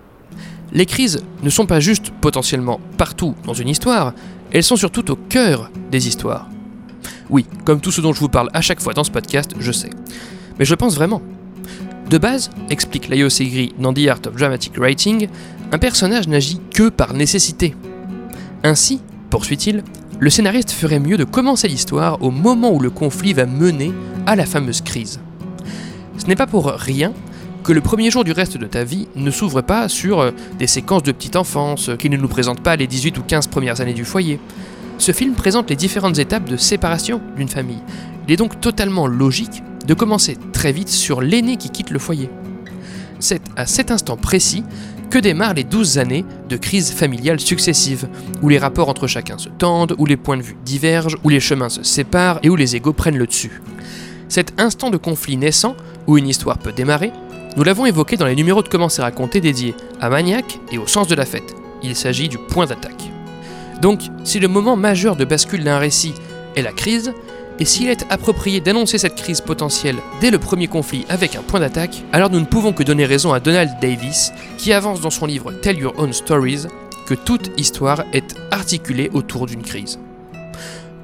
Les 0.73 0.87
crises 0.87 1.23
ne 1.45 1.51
sont 1.51 1.67
pas 1.67 1.79
juste 1.79 2.11
potentiellement 2.21 2.81
partout 2.97 3.37
dans 3.45 3.55
une 3.55 3.69
histoire, 3.69 4.13
elles 4.53 4.65
sont 4.65 4.77
surtout 4.77 5.09
au 5.13 5.17
cœur 5.17 5.71
des 5.93 6.09
histoires. 6.09 6.49
Oui, 7.31 7.47
comme 7.65 7.81
tout 7.81 7.93
ce 7.93 8.01
dont 8.01 8.13
je 8.13 8.19
vous 8.19 8.29
parle 8.29 8.51
à 8.55 8.61
chaque 8.61 8.81
fois 8.81 8.93
dans 8.93 9.05
ce 9.05 9.13
podcast, 9.13 9.53
je 9.61 9.71
sais. 9.71 9.91
Mais 10.59 10.65
je 10.65 10.75
pense 10.75 10.97
vraiment. 10.97 11.23
De 12.11 12.19
base, 12.19 12.51
explique 12.71 13.09
Leo 13.09 13.29
Segri 13.29 13.73
dans 13.79 13.95
The 13.95 14.09
Art 14.09 14.21
of 14.27 14.35
Dramatic 14.35 14.77
Writing, 14.79 15.29
un 15.71 15.79
personnage 15.79 16.27
n'agit 16.27 16.61
que 16.75 16.89
par 16.89 17.15
nécessité. 17.15 17.77
Ainsi, 18.65 19.01
poursuit-il, 19.31 19.85
le 20.19 20.31
scénariste 20.31 20.73
ferait 20.73 20.99
mieux 20.99 21.17
de 21.17 21.25
commencer 21.25 21.69
l'histoire 21.69 22.23
au 22.23 22.31
moment 22.31 22.73
où 22.73 22.81
le 22.81 22.91
conflit 22.91 23.33
va 23.33 23.47
mener 23.47 23.93
à 24.27 24.35
la 24.35 24.47
fameuse 24.47 24.81
crise. 24.81 25.21
Ce 26.17 26.27
n'est 26.27 26.35
pas 26.37 26.47
pour 26.47 26.67
rien 26.67 27.13
que 27.63 27.73
le 27.73 27.81
premier 27.81 28.11
jour 28.11 28.25
du 28.25 28.33
reste 28.33 28.57
de 28.57 28.67
ta 28.67 28.83
vie 28.83 29.09
ne 29.15 29.31
s'ouvre 29.31 29.61
pas 29.61 29.89
sur 29.89 30.21
euh, 30.21 30.31
des 30.59 30.67
séquences 30.67 31.03
de 31.03 31.13
petite 31.13 31.37
enfance 31.37 31.91
qui 31.99 32.11
ne 32.11 32.17
nous 32.17 32.29
présentent 32.29 32.63
pas 32.63 32.77
les 32.77 32.87
18 32.87 33.19
ou 33.19 33.23
15 33.23 33.47
premières 33.47 33.81
années 33.81 33.95
du 33.95 34.05
foyer. 34.05 34.41
Ce 34.97 35.13
film 35.13 35.35
présente 35.35 35.71
les 35.71 35.77
différentes 35.77 36.19
étapes 36.19 36.49
de 36.49 36.57
séparation 36.57 37.21
d'une 37.37 37.49
famille. 37.49 37.83
Il 38.27 38.33
est 38.33 38.37
donc 38.37 38.61
totalement 38.61 39.07
logique 39.07 39.63
de 39.87 39.95
commencer 39.95 40.37
très 40.53 40.73
vite 40.73 40.89
sur 40.89 41.21
l'aîné 41.21 41.57
qui 41.57 41.71
quitte 41.71 41.91
le 41.91 41.99
foyer. 41.99 42.31
C'est 43.21 43.43
à 43.57 43.67
cet 43.67 43.91
instant 43.91 44.17
précis 44.17 44.65
que 45.11 45.19
démarrent 45.19 45.55
les 45.55 45.65
12 45.65 45.99
années 45.99 46.25
de 46.49 46.57
crise 46.57 46.93
familiale 46.93 47.41
successives, 47.41 48.09
où 48.43 48.49
les 48.49 48.59
rapports 48.59 48.89
entre 48.89 49.07
chacun 49.07 49.39
se 49.39 49.49
tendent, 49.49 49.95
où 49.99 50.07
les 50.07 50.17
points 50.17 50.37
de 50.37 50.43
vue 50.43 50.57
divergent, 50.65 51.17
où 51.25 51.29
les 51.29 51.41
chemins 51.41 51.69
se 51.69 51.83
séparent 51.83 52.41
et 52.43 52.51
où 52.51 52.57
les 52.57 52.77
égaux 52.77 52.93
prennent 52.93 53.19
le 53.19 53.27
dessus. 53.27 53.61
Cet 54.29 54.61
instant 54.61 54.91
de 54.91 54.97
conflit 54.97 55.37
naissant, 55.37 55.77
où 56.07 56.19
une 56.19 56.29
histoire 56.29 56.59
peut 56.59 56.73
démarrer, 56.73 57.13
nous 57.57 57.65
l'avons 57.65 57.87
évoqué 57.87 58.17
dans 58.17 58.27
les 58.27 58.37
numéros 58.37 58.63
de 58.63 58.69
Comment 58.69 58.89
c'est 58.89 59.03
raconté 59.03 59.41
dédiés 59.41 59.75
à 60.01 60.11
Maniac 60.11 60.61
et 60.71 60.79
au 60.79 60.87
sens 60.87 61.09
de 61.09 61.15
la 61.15 61.25
fête. 61.25 61.55
Il 61.83 61.97
s'agit 61.97 62.29
du 62.29 62.39
point 62.39 62.67
d'attaque. 62.67 63.11
Donc, 63.81 64.03
si 64.25 64.41
le 64.41 64.49
moment 64.49 64.77
majeur 64.77 65.17
de 65.17 65.25
bascule 65.25 65.65
d'un 65.65 65.79
récit 65.79 66.15
est 66.57 66.63
la 66.63 66.73
crise, 66.73 67.15
et 67.61 67.65
s'il 67.65 67.89
est 67.89 68.07
approprié 68.11 68.61
d'annoncer 68.61 68.99
cette 68.99 69.17
crise 69.17 69.41
potentielle 69.41 69.97
dès 70.21 70.31
le 70.31 70.39
premier 70.39 70.69
conflit 70.69 71.05
avec 71.09 71.35
un 71.35 71.43
point 71.43 71.61
d'attaque, 71.61 72.03
alors 72.13 72.31
nous 72.31 72.41
ne 72.41 72.45
pouvons 72.45 72.73
que 72.73 72.83
donner 72.83 73.05
raison 73.05 73.33
à 73.33 73.41
Donald 73.41 73.71
Davis, 73.81 74.33
qui 74.57 74.73
avance 74.73 75.01
dans 75.01 75.11
son 75.11 75.27
livre 75.27 75.53
Tell 75.53 75.79
Your 75.79 75.95
Own 75.99 76.13
Stories 76.13 76.67
que 77.07 77.15
toute 77.15 77.51
histoire 77.59 78.05
est 78.13 78.37
articulée 78.51 79.11
autour 79.13 79.47
d'une 79.47 79.63
crise. 79.63 79.99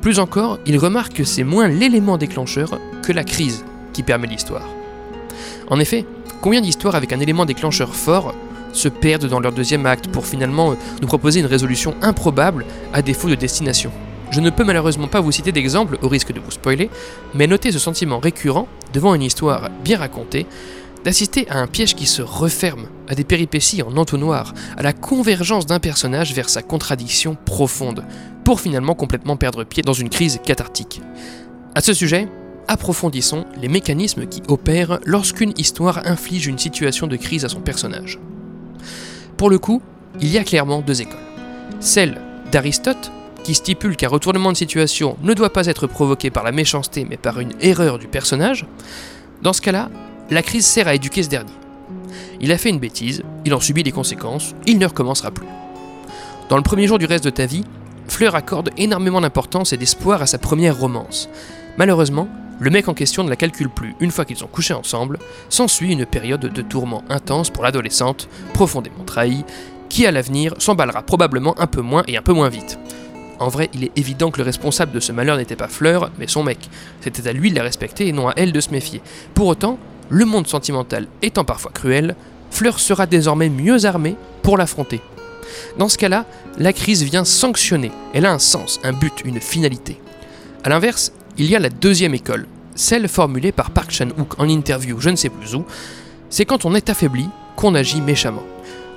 Plus 0.00 0.18
encore, 0.18 0.58
il 0.66 0.78
remarque 0.78 1.14
que 1.14 1.25
c'est 1.25 1.44
moins 1.44 1.66
l'élément 1.66 2.18
déclencheur 2.18 2.78
que 3.02 3.12
la 3.12 3.25
crise 3.25 3.64
qui 3.92 4.02
permet 4.02 4.26
l'histoire. 4.26 4.68
En 5.68 5.80
effet, 5.80 6.04
combien 6.40 6.61
d'histoires 6.61 6.94
avec 6.94 7.12
un 7.12 7.20
élément 7.20 7.46
déclencheur 7.46 7.94
fort 7.94 8.34
se 8.73 8.88
perdent 8.88 9.26
dans 9.26 9.40
leur 9.40 9.52
deuxième 9.52 9.87
acte 9.87 10.08
pour 10.08 10.26
finalement 10.26 10.75
nous 11.00 11.08
proposer 11.08 11.40
une 11.40 11.46
résolution 11.46 11.94
improbable 12.02 12.66
à 12.92 13.02
défaut 13.02 13.30
de 13.30 13.34
destination? 13.34 13.90
Je 14.35 14.41
ne 14.41 14.50
peux 14.50 14.64
malheureusement 14.64 15.07
pas 15.07 15.21
vous 15.21 15.31
citer 15.31 15.53
d'exemples 15.53 15.97
au 16.03 16.09
risque 16.09 16.33
de 16.33 16.41
vous 16.41 16.50
spoiler, 16.50 16.91
mais 17.35 17.47
notez 17.47 17.71
ce 17.71 17.79
sentiment 17.79 18.19
récurrent, 18.19 18.67
devant 18.93 19.14
une 19.14 19.23
histoire 19.23 19.71
bien 19.85 19.97
racontée, 19.97 20.49
d'assister 21.05 21.49
à 21.49 21.61
un 21.61 21.69
piège 21.69 21.95
qui 21.95 22.07
se 22.07 22.21
referme, 22.21 22.88
à 23.07 23.14
des 23.14 23.23
péripéties 23.23 23.85
en 23.85 23.97
entonnoir, 23.97 24.53
à 24.76 24.83
la 24.83 24.93
convergence 24.93 25.67
d'un 25.67 25.79
personnage 25.79 26.35
vers 26.35 26.49
sa 26.49 26.62
contradiction 26.62 27.37
profonde, 27.45 28.05
pour 28.45 28.61
finalement 28.61 28.97
complètement 28.97 29.37
perdre 29.37 29.62
pied 29.62 29.85
dans 29.85 29.93
une 29.93 30.11
crise 30.11 30.41
cathartique. 30.45 31.00
À 31.76 31.81
ce 31.81 31.95
sujet, 31.95 32.26
approfondissons 32.67 33.45
les 33.62 33.69
mécanismes 33.69 34.26
qui 34.26 34.43
opèrent 34.49 34.99
lorsqu'une 35.05 35.55
histoire 35.57 36.09
inflige 36.09 36.49
une 36.49 36.59
situation 36.59 37.07
de 37.07 37.14
crise 37.14 37.45
à 37.45 37.49
son 37.49 37.61
personnage. 37.61 38.19
Pour 39.37 39.49
le 39.49 39.61
coup, 39.61 39.81
il 40.21 40.26
y 40.26 40.38
a 40.38 40.45
clairement 40.45 40.81
deux 40.81 41.03
écoles. 41.03 41.21
Celle 41.79 42.21
d'Aristote, 42.50 43.12
qui 43.44 43.54
stipule 43.54 43.96
qu'un 43.96 44.08
retournement 44.08 44.50
de 44.50 44.56
situation 44.56 45.16
ne 45.22 45.34
doit 45.34 45.52
pas 45.52 45.66
être 45.66 45.86
provoqué 45.86 46.30
par 46.30 46.42
la 46.42 46.50
méchanceté 46.50 47.06
mais 47.08 47.16
par 47.16 47.38
une 47.38 47.52
erreur 47.60 48.00
du 48.00 48.08
personnage, 48.08 48.66
dans 49.42 49.52
ce 49.52 49.60
cas-là, 49.60 49.90
la 50.30 50.42
crise 50.42 50.66
sert 50.66 50.88
à 50.88 50.94
éduquer 50.94 51.22
ce 51.22 51.28
dernier. 51.28 51.52
Il 52.40 52.50
a 52.50 52.58
fait 52.58 52.70
une 52.70 52.80
bêtise, 52.80 53.22
il 53.44 53.54
en 53.54 53.60
subit 53.60 53.82
les 53.82 53.92
conséquences, 53.92 54.54
il 54.66 54.78
ne 54.78 54.86
recommencera 54.86 55.30
plus. 55.30 55.46
Dans 56.48 56.56
le 56.56 56.62
premier 56.62 56.88
jour 56.88 56.98
du 56.98 57.06
reste 57.06 57.24
de 57.24 57.30
ta 57.30 57.46
vie, 57.46 57.64
Fleur 58.08 58.34
accorde 58.34 58.70
énormément 58.76 59.20
d'importance 59.20 59.72
et 59.72 59.76
d'espoir 59.76 60.20
à 60.20 60.26
sa 60.26 60.38
première 60.38 60.78
romance. 60.78 61.28
Malheureusement, 61.78 62.28
le 62.60 62.70
mec 62.70 62.88
en 62.88 62.94
question 62.94 63.24
ne 63.24 63.30
la 63.30 63.36
calcule 63.36 63.70
plus 63.70 63.94
une 64.00 64.10
fois 64.10 64.24
qu'ils 64.24 64.44
ont 64.44 64.48
couché 64.48 64.74
ensemble, 64.74 65.18
s'ensuit 65.48 65.92
une 65.92 66.06
période 66.06 66.40
de 66.40 66.62
tourment 66.62 67.02
intense 67.08 67.50
pour 67.50 67.64
l'adolescente, 67.64 68.28
profondément 68.52 69.04
trahie, 69.04 69.44
qui 69.88 70.06
à 70.06 70.12
l'avenir 70.12 70.54
s'emballera 70.58 71.02
probablement 71.02 71.58
un 71.58 71.66
peu 71.66 71.80
moins 71.80 72.04
et 72.06 72.16
un 72.16 72.22
peu 72.22 72.32
moins 72.32 72.48
vite. 72.48 72.78
En 73.38 73.49
vrai, 73.49 73.71
il 73.75 73.85
est 73.85 73.93
évident 73.97 74.31
que 74.31 74.38
le 74.38 74.45
responsable 74.45 74.93
de 74.93 75.00
ce 75.00 75.12
malheur 75.12 75.37
n'était 75.37 75.57
pas 75.57 75.69
Fleur, 75.69 76.11
mais 76.19 76.29
son 76.29 76.43
mec. 76.43 76.59
C'était 77.00 77.29
à 77.29 77.33
lui 77.33 77.50
de 77.50 77.57
la 77.57 77.62
respecter 77.62 78.09
et 78.09 78.12
non 78.12 78.29
à 78.29 78.35
elle 78.37 78.53
de 78.53 78.61
se 78.61 78.71
méfier. 78.71 79.00
Pour 79.35 79.49
autant, 79.49 79.79
le 80.09 80.25
monde 80.25 80.47
sentimental 80.47 81.07
étant 81.23 81.45
parfois 81.45 81.73
cruel, 81.73 82.14
Fleur 82.50 82.79
sera 82.79 83.07
désormais 83.07 83.49
mieux 83.49 83.85
armée 83.85 84.17
pour 84.43 84.57
l'affronter. 84.57 85.00
Dans 85.79 85.88
ce 85.88 85.99
cas-là, 85.99 86.25
la 86.59 86.73
crise 86.73 87.03
vient 87.03 87.25
sanctionner. 87.25 87.91
Elle 88.12 88.26
a 88.26 88.33
un 88.33 88.38
sens, 88.38 88.81
un 88.85 88.93
but, 88.93 89.23
une 89.25 89.41
finalité. 89.41 90.00
A 90.62 90.69
l'inverse, 90.69 91.12
il 91.37 91.50
y 91.50 91.57
a 91.57 91.59
la 91.59 91.69
deuxième 91.71 92.14
école, 92.14 92.47
celle 92.75 93.09
formulée 93.09 93.53
par 93.53 93.71
Park 93.71 93.91
Chan-wook 93.91 94.38
en 94.38 94.49
interview 94.49 95.00
je 95.00 95.11
ne 95.11 95.17
sais 95.17 95.29
plus 95.29 95.55
où. 95.55 95.64
C'est 96.31 96.45
quand 96.45 96.64
on 96.64 96.75
est 96.75 96.91
affaibli 96.91 97.29
qu'on 97.57 97.75
agit 97.75 98.00
méchamment. 98.00 98.43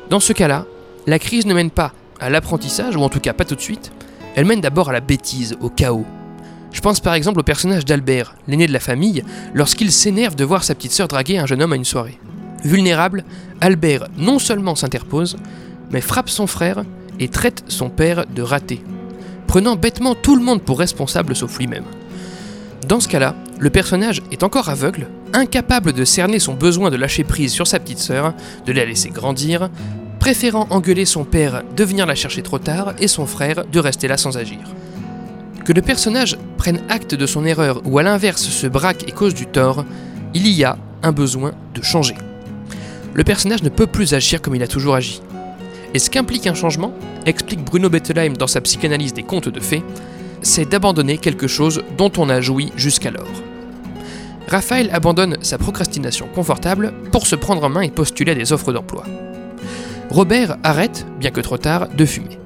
Dans 0.10 0.20
ce 0.20 0.34
cas-là, 0.34 0.66
la 1.06 1.20
crise 1.20 1.46
ne 1.46 1.54
mène 1.54 1.72
pas 1.72 1.94
à 2.20 2.30
l'apprentissage, 2.30 2.96
ou 2.96 3.02
en 3.02 3.10
tout 3.10 3.20
cas 3.20 3.34
pas 3.34 3.46
tout 3.46 3.56
de 3.56 3.62
suite, 3.62 3.92
elle 4.38 4.46
mène 4.46 4.62
d'abord 4.62 4.90
à 4.90 4.94
la 4.94 5.00
bêtise, 5.00 5.58
au 5.62 5.70
chaos. 5.70 6.06
Je 6.72 6.80
pense 6.80 7.00
par 7.00 7.16
exemple 7.16 7.40
au 7.40 7.44
personnage 7.44 7.86
d'Albert, 7.86 8.36
l'aîné 8.48 8.68
de 8.68 8.72
la 8.72 8.80
famille, 8.80 9.24
lorsqu'il 9.56 9.92
s'énerve 9.92 10.36
de 10.36 10.46
voir 10.46 10.64
sa 10.64 10.76
petite 10.76 10.92
sœur 10.92 11.08
draguer 11.08 11.40
un 11.40 11.48
jeune 11.48 11.64
homme 11.64 11.74
à 11.74 11.76
une 11.76 11.84
soirée. 11.84 12.20
Vulnérable, 12.64 13.26
Albert 13.62 14.08
non 14.16 14.38
seulement 14.38 14.76
s'interpose, 14.76 15.38
mais 15.90 16.02
frappe 16.02 16.30
son 16.30 16.46
frère 16.46 16.84
et 17.20 17.30
traite 17.30 17.64
son 17.68 17.90
père 17.90 18.26
de 18.28 18.44
raté, 18.44 18.84
prenant 19.48 19.76
bêtement 19.76 20.14
tout 20.14 20.36
le 20.36 20.44
monde 20.44 20.62
pour 20.62 20.78
responsable 20.78 21.36
sauf 21.36 21.58
lui-même. 21.58 21.86
Dans 22.88 23.00
ce 23.00 23.08
cas-là, 23.08 23.34
le 23.58 23.72
personnage 23.72 24.22
est 24.32 24.44
encore 24.44 24.70
aveugle, 24.70 25.08
incapable 25.34 25.94
de 25.94 26.06
cerner 26.06 26.38
son 26.38 26.54
besoin 26.54 26.92
de 26.92 26.96
lâcher 26.96 27.24
prise 27.24 27.54
sur 27.54 27.66
sa 27.66 27.80
petite 27.80 27.98
sœur, 27.98 28.36
de 28.68 28.72
la 28.72 28.86
laisser 28.86 29.10
grandir, 29.10 29.72
préférant 30.28 30.68
engueuler 30.72 31.06
son 31.06 31.24
père 31.24 31.64
de 31.74 31.84
venir 31.86 32.06
la 32.06 32.14
chercher 32.14 32.42
trop 32.42 32.60
tard 32.60 32.94
et 33.00 33.08
son 33.08 33.26
frère 33.26 33.64
de 33.66 33.80
rester 33.80 34.10
là 34.10 34.18
sans 34.18 34.38
agir. 34.38 34.60
Que 35.64 35.72
le 35.72 35.82
personnage 35.82 36.38
prenne 36.58 36.82
acte 36.90 37.16
de 37.16 37.26
son 37.26 37.46
erreur 37.46 37.82
ou 37.86 37.98
à 37.98 38.04
l'inverse 38.04 38.42
se 38.42 38.68
braque 38.68 39.08
et 39.08 39.14
cause 39.14 39.34
du 39.34 39.46
tort, 39.46 39.86
il 40.34 40.46
y 40.50 40.66
a 40.66 40.78
un 41.02 41.14
besoin 41.14 41.54
de 41.74 41.82
changer. 41.82 42.16
Le 43.14 43.24
personnage 43.24 43.64
ne 43.64 43.70
peut 43.70 43.88
plus 43.88 44.14
agir 44.14 44.42
comme 44.42 44.54
il 44.54 44.64
a 44.64 44.68
toujours 44.68 44.96
agi. 44.96 45.22
Et 45.94 46.00
ce 46.00 46.10
qu'implique 46.10 46.46
un 46.46 46.56
changement, 46.56 46.92
explique 47.26 47.64
Bruno 47.64 47.90
Bettelheim 47.90 48.34
dans 48.34 48.48
sa 48.48 48.60
psychanalyse 48.60 49.14
des 49.14 49.24
contes 49.24 49.48
de 49.48 49.62
fées, 49.62 49.84
c'est 50.42 50.68
d'abandonner 50.68 51.20
quelque 51.20 51.48
chose 51.48 51.84
dont 51.98 52.12
on 52.18 52.28
a 52.28 52.42
joui 52.42 52.74
jusqu'alors. 52.76 53.32
Raphaël 54.50 54.90
abandonne 54.92 55.38
sa 55.42 55.58
procrastination 55.58 56.28
confortable 56.36 56.94
pour 57.14 57.28
se 57.28 57.38
prendre 57.38 57.64
en 57.64 57.70
main 57.70 57.82
et 57.84 57.92
postuler 57.92 58.34
à 58.34 58.36
des 58.36 58.52
offres 58.52 58.74
d'emploi. 58.74 59.06
Robert 60.10 60.58
arrête, 60.64 61.06
bien 61.20 61.32
que 61.32 61.42
trop 61.42 61.58
tard, 61.58 61.90
de 61.90 62.06
fumer. 62.06 62.40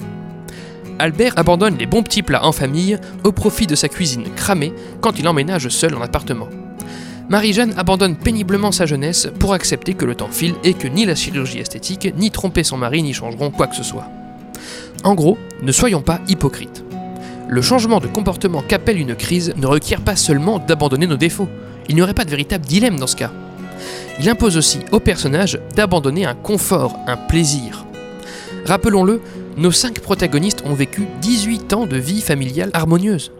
Albert 0.98 1.38
abandonne 1.38 1.78
les 1.78 1.86
bons 1.86 2.02
petits 2.02 2.24
plats 2.24 2.44
en 2.44 2.52
famille 2.52 2.98
au 3.24 3.32
profit 3.32 3.68
de 3.68 3.76
sa 3.76 3.88
cuisine 3.88 4.26
cramée 4.36 4.74
quand 5.00 5.20
il 5.20 5.28
emménage 5.28 5.70
seul 5.70 5.96
en 5.96 6.02
appartement. 6.02 6.50
Marie-Jeanne 7.30 7.74
abandonne 7.78 8.16
péniblement 8.16 8.72
sa 8.72 8.86
jeunesse 8.86 9.30
pour 9.40 9.54
accepter 9.54 9.94
que 9.94 10.06
le 10.06 10.16
temps 10.16 10.32
file 10.32 10.56
et 10.64 10.74
que 10.74 10.88
ni 10.88 11.06
la 11.06 11.16
chirurgie 11.16 11.60
esthétique, 11.60 12.14
ni 12.18 12.32
tromper 12.32 12.64
son 12.64 12.78
mari 12.78 13.04
n'y 13.04 13.14
changeront 13.14 13.52
quoi 13.52 13.68
que 13.68 13.76
ce 13.76 13.84
soit. 13.84 14.08
En 15.04 15.14
gros, 15.14 15.38
ne 15.62 15.72
soyons 15.72 16.02
pas 16.02 16.20
hypocrites. 16.28 16.84
Le 17.48 17.62
changement 17.62 18.00
de 18.00 18.08
comportement 18.08 18.64
qu'appelle 18.68 19.00
une 19.00 19.16
crise 19.16 19.54
ne 19.56 19.68
requiert 19.68 20.02
pas 20.02 20.16
seulement 20.16 20.60
d'abandonner 20.60 21.08
nos 21.08 21.18
défauts. 21.18 21.50
Il 21.90 21.96
n'y 21.96 22.02
aurait 22.02 22.14
pas 22.14 22.26
de 22.26 22.30
véritable 22.32 22.66
dilemme 22.66 23.00
dans 23.00 23.08
ce 23.08 23.16
cas 23.16 23.32
il 24.20 24.30
impose 24.30 24.58
aussi 24.58 24.80
au 24.92 25.00
personnage 25.00 25.60
d'abandonner 25.76 26.26
un 26.26 26.36
confort, 26.36 26.98
un 27.08 27.18
plaisir. 27.18 27.86
Rappelons-le, 28.66 29.22
nos 29.58 29.72
cinq 29.72 30.00
protagonistes 30.00 30.64
ont 30.66 30.74
vécu 30.74 31.08
18 31.22 31.74
ans 31.74 31.86
de 31.86 31.98
vie 31.98 32.22
familiale 32.22 32.70
harmonieuse. 32.74 33.32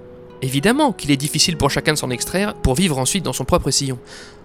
Évidemment 0.42 0.92
qu'il 0.92 1.12
est 1.12 1.18
difficile 1.18 1.58
pour 1.58 1.70
chacun 1.70 1.94
de 1.94 1.98
s'en 1.98 2.10
extraire 2.10 2.56
pour 2.56 2.76
vivre 2.76 2.98
ensuite 2.98 3.24
dans 3.24 3.34
son 3.34 3.46
propre 3.46 3.70
sillon. 3.72 4.00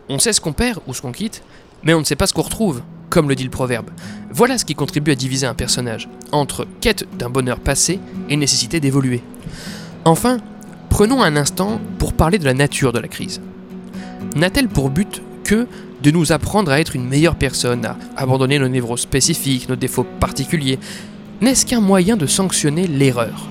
On 0.09 0.19
sait 0.19 0.33
ce 0.33 0.41
qu'on 0.41 0.53
perd 0.53 0.81
ou 0.87 0.95
ce 0.95 1.01
qu'on 1.03 1.13
quitte, 1.13 1.43
mais 1.83 1.95
on 1.95 2.01
ne 2.01 2.05
sait 2.05 2.17
pas 2.17 2.27
ce 2.27 2.35
qu'on 2.35 2.43
retrouve, 2.43 2.83
comme 3.11 3.29
le 3.29 3.35
dit 3.35 3.45
le 3.45 3.51
proverbe. 3.51 3.91
Voilà 4.31 4.59
ce 4.59 4.65
qui 4.65 4.75
contribue 4.75 5.13
à 5.13 5.15
diviser 5.15 5.47
un 5.47 5.55
personnage, 5.55 6.09
entre 6.33 6.67
quête 6.81 7.07
d'un 7.17 7.31
bonheur 7.31 7.61
passé 7.61 7.99
et 8.29 8.37
nécessité 8.37 8.79
d'évoluer. 8.79 9.23
Enfin, 10.05 10.39
prenons 10.91 11.23
un 11.23 11.37
instant 11.37 11.81
pour 11.99 12.13
parler 12.13 12.39
de 12.39 12.45
la 12.45 12.55
nature 12.55 12.93
de 12.93 12.99
la 12.99 13.09
crise. 13.09 13.41
N'a-t-elle 14.37 14.69
pour 14.69 14.91
but 14.91 15.23
que 15.47 15.69
de 16.03 16.11
nous 16.11 16.33
apprendre 16.33 16.73
à 16.73 16.81
être 16.81 16.97
une 16.97 17.09
meilleure 17.09 17.37
personne, 17.37 17.87
à 17.87 17.97
abandonner 18.17 18.59
nos 18.59 18.69
névroses 18.69 19.01
spécifiques, 19.01 19.69
nos 19.69 19.77
défauts 19.77 20.07
particuliers. 20.19 20.79
N'est-ce 21.41 21.65
qu'un 21.65 21.81
moyen 21.81 22.17
de 22.17 22.27
sanctionner 22.27 22.89
l'erreur? 22.89 23.49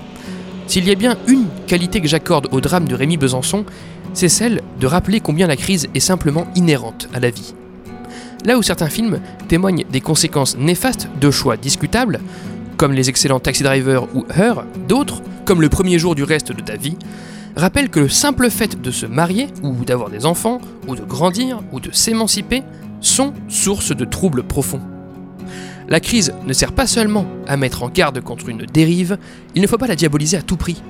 S'il 0.66 0.86
y 0.86 0.90
a 0.90 0.94
bien 0.94 1.16
une 1.26 1.46
qualité 1.66 2.00
que 2.00 2.08
j'accorde 2.08 2.48
au 2.52 2.60
drame 2.60 2.86
de 2.86 2.94
Rémi 2.94 3.16
Besançon, 3.16 3.64
c'est 4.12 4.28
celle 4.28 4.60
de 4.78 4.86
rappeler 4.86 5.20
combien 5.20 5.46
la 5.46 5.56
crise 5.56 5.88
est 5.94 6.00
simplement 6.00 6.46
inhérente 6.54 7.08
à 7.14 7.20
la 7.20 7.30
vie. 7.30 7.54
Là 8.44 8.58
où 8.58 8.62
certains 8.62 8.90
films 8.90 9.20
témoignent 9.48 9.84
des 9.90 10.00
conséquences 10.00 10.56
néfastes 10.58 11.08
de 11.20 11.30
choix 11.30 11.56
discutables, 11.56 12.20
comme 12.76 12.92
les 12.92 13.08
excellents 13.08 13.40
Taxi 13.40 13.62
Driver 13.62 14.06
ou 14.14 14.26
Her, 14.36 14.64
d'autres, 14.86 15.22
comme 15.46 15.62
le 15.62 15.70
premier 15.70 15.98
jour 15.98 16.14
du 16.14 16.24
reste 16.24 16.52
de 16.52 16.60
ta 16.60 16.76
vie, 16.76 16.96
rappellent 17.56 17.90
que 17.90 18.00
le 18.00 18.08
simple 18.08 18.50
fait 18.50 18.80
de 18.80 18.90
se 18.90 19.06
marier, 19.06 19.48
ou 19.62 19.84
d'avoir 19.84 20.10
des 20.10 20.26
enfants, 20.26 20.60
ou 20.86 20.94
de 20.94 21.02
grandir, 21.02 21.60
ou 21.72 21.80
de 21.80 21.90
s'émanciper, 21.90 22.62
sont 23.00 23.32
source 23.48 23.94
de 23.96 24.04
troubles 24.04 24.42
profonds. 24.42 24.80
La 25.88 26.00
crise 26.00 26.34
ne 26.46 26.52
sert 26.52 26.72
pas 26.72 26.86
seulement 26.86 27.26
à 27.46 27.56
mettre 27.56 27.82
en 27.82 27.88
garde 27.88 28.20
contre 28.20 28.48
une 28.48 28.66
dérive, 28.66 29.18
il 29.54 29.62
ne 29.62 29.66
faut 29.66 29.78
pas 29.78 29.86
la 29.86 29.96
diaboliser 29.96 30.36
à 30.36 30.42
tout 30.42 30.56
prix. 30.56 30.82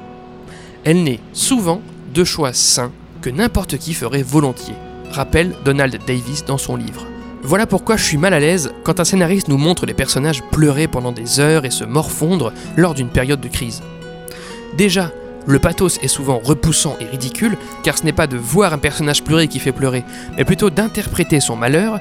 Elle 0.84 1.02
naît 1.02 1.20
souvent 1.32 1.82
de 2.14 2.24
choix 2.24 2.52
sains 2.52 2.92
que 3.20 3.30
n'importe 3.30 3.76
qui 3.76 3.92
ferait 3.92 4.22
volontiers, 4.22 4.74
rappelle 5.10 5.54
Donald 5.64 5.98
Davis 6.06 6.44
dans 6.44 6.58
son 6.58 6.76
livre. 6.76 7.06
Voilà 7.42 7.66
pourquoi 7.66 7.96
je 7.96 8.04
suis 8.04 8.16
mal 8.16 8.34
à 8.34 8.40
l'aise 8.40 8.72
quand 8.82 8.98
un 8.98 9.04
scénariste 9.04 9.48
nous 9.48 9.58
montre 9.58 9.86
les 9.86 9.94
personnages 9.94 10.42
pleurer 10.50 10.88
pendant 10.88 11.12
des 11.12 11.38
heures 11.38 11.64
et 11.64 11.70
se 11.70 11.84
morfondre 11.84 12.52
lors 12.76 12.94
d'une 12.94 13.08
période 13.08 13.40
de 13.40 13.48
crise. 13.48 13.82
Déjà, 14.76 15.12
le 15.46 15.58
pathos 15.58 15.98
est 16.02 16.08
souvent 16.08 16.40
repoussant 16.42 16.96
et 17.00 17.04
ridicule, 17.04 17.56
car 17.82 17.96
ce 17.96 18.04
n'est 18.04 18.12
pas 18.12 18.26
de 18.26 18.36
voir 18.36 18.72
un 18.72 18.78
personnage 18.78 19.22
pleurer 19.22 19.48
qui 19.48 19.60
fait 19.60 19.72
pleurer, 19.72 20.04
mais 20.36 20.44
plutôt 20.44 20.70
d'interpréter 20.70 21.40
son 21.40 21.56
malheur, 21.56 22.00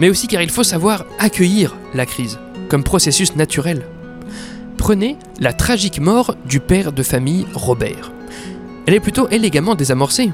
mais 0.00 0.08
aussi 0.08 0.26
car 0.26 0.42
il 0.42 0.50
faut 0.50 0.64
savoir 0.64 1.04
accueillir 1.18 1.76
la 1.94 2.06
crise, 2.06 2.38
comme 2.68 2.84
processus 2.84 3.36
naturel. 3.36 3.82
Prenez 4.78 5.16
la 5.40 5.52
tragique 5.52 6.00
mort 6.00 6.34
du 6.46 6.60
père 6.60 6.92
de 6.92 7.02
famille 7.02 7.46
Robert. 7.52 8.12
Elle 8.86 8.94
est 8.94 9.00
plutôt 9.00 9.28
élégamment 9.28 9.74
désamorcée. 9.74 10.32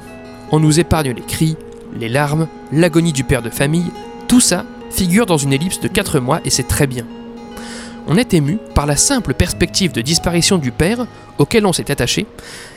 On 0.51 0.59
nous 0.59 0.79
épargne 0.79 1.13
les 1.13 1.21
cris, 1.21 1.57
les 1.99 2.09
larmes, 2.09 2.47
l'agonie 2.71 3.11
du 3.11 3.23
père 3.23 3.41
de 3.41 3.49
famille, 3.49 3.91
tout 4.27 4.39
ça 4.39 4.65
figure 4.91 5.25
dans 5.25 5.37
une 5.37 5.51
ellipse 5.51 5.81
de 5.81 5.87
4 5.89 6.19
mois 6.19 6.39
et 6.45 6.49
c'est 6.49 6.67
très 6.67 6.87
bien. 6.87 7.05
On 8.07 8.17
est 8.17 8.33
ému 8.33 8.59
par 8.75 8.85
la 8.85 8.97
simple 8.97 9.33
perspective 9.33 9.91
de 9.91 10.01
disparition 10.01 10.57
du 10.57 10.71
père 10.71 11.07
auquel 11.39 11.65
on 11.65 11.73
s'est 11.73 11.91
attaché, 11.91 12.27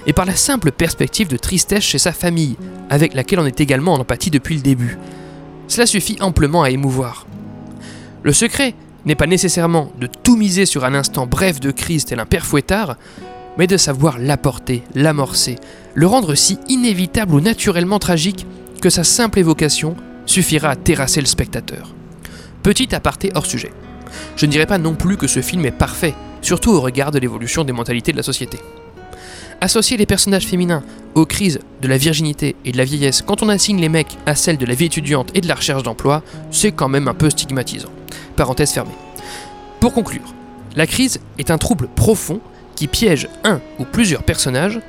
et 0.06 0.12
par 0.12 0.24
la 0.24 0.34
simple 0.34 0.72
perspective 0.72 1.28
de 1.28 1.36
tristesse 1.36 1.84
chez 1.84 1.98
sa 1.98 2.12
famille, 2.12 2.56
avec 2.88 3.14
laquelle 3.14 3.38
on 3.38 3.46
est 3.46 3.60
également 3.60 3.94
en 3.94 4.00
empathie 4.00 4.30
depuis 4.30 4.54
le 4.54 4.62
début. 4.62 4.98
Cela 5.68 5.86
suffit 5.86 6.16
amplement 6.20 6.62
à 6.62 6.70
émouvoir. 6.70 7.26
Le 8.22 8.32
secret 8.32 8.74
n'est 9.04 9.14
pas 9.14 9.26
nécessairement 9.26 9.92
de 10.00 10.06
tout 10.06 10.36
miser 10.36 10.66
sur 10.66 10.84
un 10.84 10.94
instant 10.94 11.26
bref 11.26 11.60
de 11.60 11.70
crise 11.70 12.04
tel 12.06 12.20
un 12.20 12.26
père 12.26 12.46
fouettard, 12.46 12.96
mais 13.58 13.66
de 13.66 13.76
savoir 13.76 14.18
l'apporter, 14.18 14.82
l'amorcer, 14.94 15.56
le 15.94 16.06
rendre 16.06 16.34
si 16.34 16.58
inévitable 16.68 17.34
ou 17.34 17.40
naturellement 17.40 17.98
tragique 17.98 18.46
que 18.80 18.90
sa 18.90 19.04
simple 19.04 19.38
évocation 19.38 19.94
suffira 20.26 20.70
à 20.70 20.76
terrasser 20.76 21.20
le 21.20 21.26
spectateur. 21.26 21.94
Petit 22.62 22.94
aparté 22.94 23.30
hors 23.34 23.46
sujet. 23.46 23.72
Je 24.36 24.46
ne 24.46 24.50
dirais 24.50 24.66
pas 24.66 24.78
non 24.78 24.94
plus 24.94 25.16
que 25.16 25.26
ce 25.26 25.42
film 25.42 25.64
est 25.64 25.70
parfait, 25.70 26.14
surtout 26.42 26.72
au 26.72 26.80
regard 26.80 27.10
de 27.10 27.18
l'évolution 27.18 27.64
des 27.64 27.72
mentalités 27.72 28.12
de 28.12 28.16
la 28.16 28.22
société. 28.22 28.58
Associer 29.60 29.96
les 29.96 30.06
personnages 30.06 30.46
féminins 30.46 30.84
aux 31.14 31.26
crises 31.26 31.58
de 31.82 31.88
la 31.88 31.96
virginité 31.96 32.54
et 32.64 32.72
de 32.72 32.76
la 32.76 32.84
vieillesse 32.84 33.22
quand 33.22 33.42
on 33.42 33.48
assigne 33.48 33.80
les 33.80 33.88
mecs 33.88 34.16
à 34.26 34.34
celles 34.34 34.58
de 34.58 34.66
la 34.66 34.74
vie 34.74 34.86
étudiante 34.86 35.30
et 35.34 35.40
de 35.40 35.48
la 35.48 35.56
recherche 35.56 35.82
d'emploi, 35.82 36.22
c'est 36.50 36.72
quand 36.72 36.88
même 36.88 37.08
un 37.08 37.14
peu 37.14 37.28
stigmatisant. 37.28 37.90
Parenthèse 38.36 38.72
fermée. 38.72 38.94
Pour 39.80 39.92
conclure, 39.92 40.34
la 40.76 40.86
crise 40.86 41.20
est 41.38 41.50
un 41.50 41.58
trouble 41.58 41.88
profond 41.88 42.40
qui 42.76 42.86
piège 42.86 43.28
un 43.42 43.60
ou 43.80 43.84
plusieurs 43.84 44.22
personnages 44.22 44.80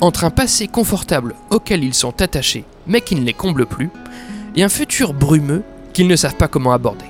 entre 0.00 0.24
un 0.24 0.30
passé 0.30 0.66
confortable 0.66 1.34
auquel 1.50 1.84
ils 1.84 1.94
sont 1.94 2.20
attachés 2.20 2.64
mais 2.86 3.00
qui 3.00 3.14
ne 3.16 3.24
les 3.24 3.32
comble 3.32 3.66
plus, 3.66 3.90
et 4.54 4.62
un 4.62 4.68
futur 4.68 5.12
brumeux 5.12 5.62
qu'ils 5.92 6.08
ne 6.08 6.16
savent 6.16 6.36
pas 6.36 6.48
comment 6.48 6.72
aborder. 6.72 7.04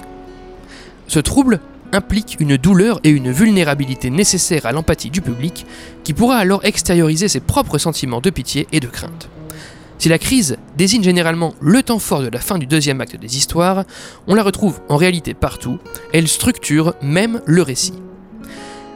Ce 1.09 1.19
trouble 1.19 1.61
implique 1.93 2.37
une 2.41 2.57
douleur 2.57 3.01
et 3.05 3.11
une 3.11 3.31
vulnérabilité 3.31 4.11
nécessaires 4.11 4.67
à 4.67 4.73
l'empathie 4.73 5.11
du 5.11 5.21
public, 5.21 5.67
qui 6.05 6.13
pourra 6.13 6.37
alors 6.37 6.65
extérioriser 6.65 7.29
ses 7.29 7.41
propres 7.41 7.79
sentiments 7.79 8.21
de 8.21 8.31
pitié 8.31 8.67
et 8.73 8.81
de 8.81 8.87
crainte. 8.87 9.29
Si 9.99 10.09
la 10.09 10.19
crise 10.19 10.59
désigne 10.77 11.03
généralement 11.03 11.55
le 11.61 11.83
temps 11.83 11.99
fort 11.99 12.21
de 12.21 12.29
la 12.29 12.41
fin 12.41 12.59
du 12.59 12.67
deuxième 12.67 13.01
acte 13.01 13.17
des 13.17 13.37
histoires, 13.39 13.85
on 14.27 14.35
la 14.35 14.43
retrouve 14.43 14.81
en 14.89 14.97
réalité 14.97 15.33
partout, 15.33 15.79
elle 16.13 16.29
structure 16.29 16.95
même 17.01 17.41
le 17.47 17.63
récit. 17.63 17.95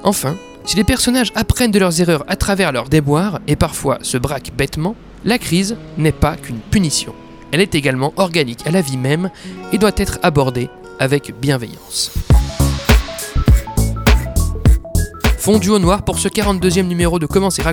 Enfin, 0.03 0.37
si 0.67 0.77
les 0.77 0.85
personnages 0.85 1.33
apprennent 1.35 1.71
de 1.71 1.79
leurs 1.79 2.01
erreurs 2.01 2.25
à 2.29 2.37
travers 2.37 2.73
leurs 2.73 2.91
déboires 2.91 3.41
et 3.47 3.57
parfois 3.57 3.99
se 4.03 4.19
braquent 4.19 4.53
bêtement, 4.55 4.95
la 5.25 5.39
crise 5.39 5.77
n'est 5.97 6.13
pas 6.13 6.37
qu'une 6.37 6.61
punition. 6.71 7.15
Elle 7.53 7.61
est 7.61 7.75
également 7.75 8.13
organique 8.17 8.67
à 8.67 8.71
la 8.71 8.83
vie 8.83 8.99
même 8.99 9.31
et 9.73 9.79
doit 9.79 9.91
être 9.97 10.19
abordée 10.23 10.69
avec 11.01 11.33
bienveillance. 11.41 12.13
Fondu 15.41 15.71
au 15.71 15.79
noir 15.79 16.05
pour 16.05 16.19
ce 16.19 16.29
42e 16.29 16.83
numéro 16.83 17.19
de 17.19 17.25
Comment 17.25 17.49
c'est. 17.49 17.65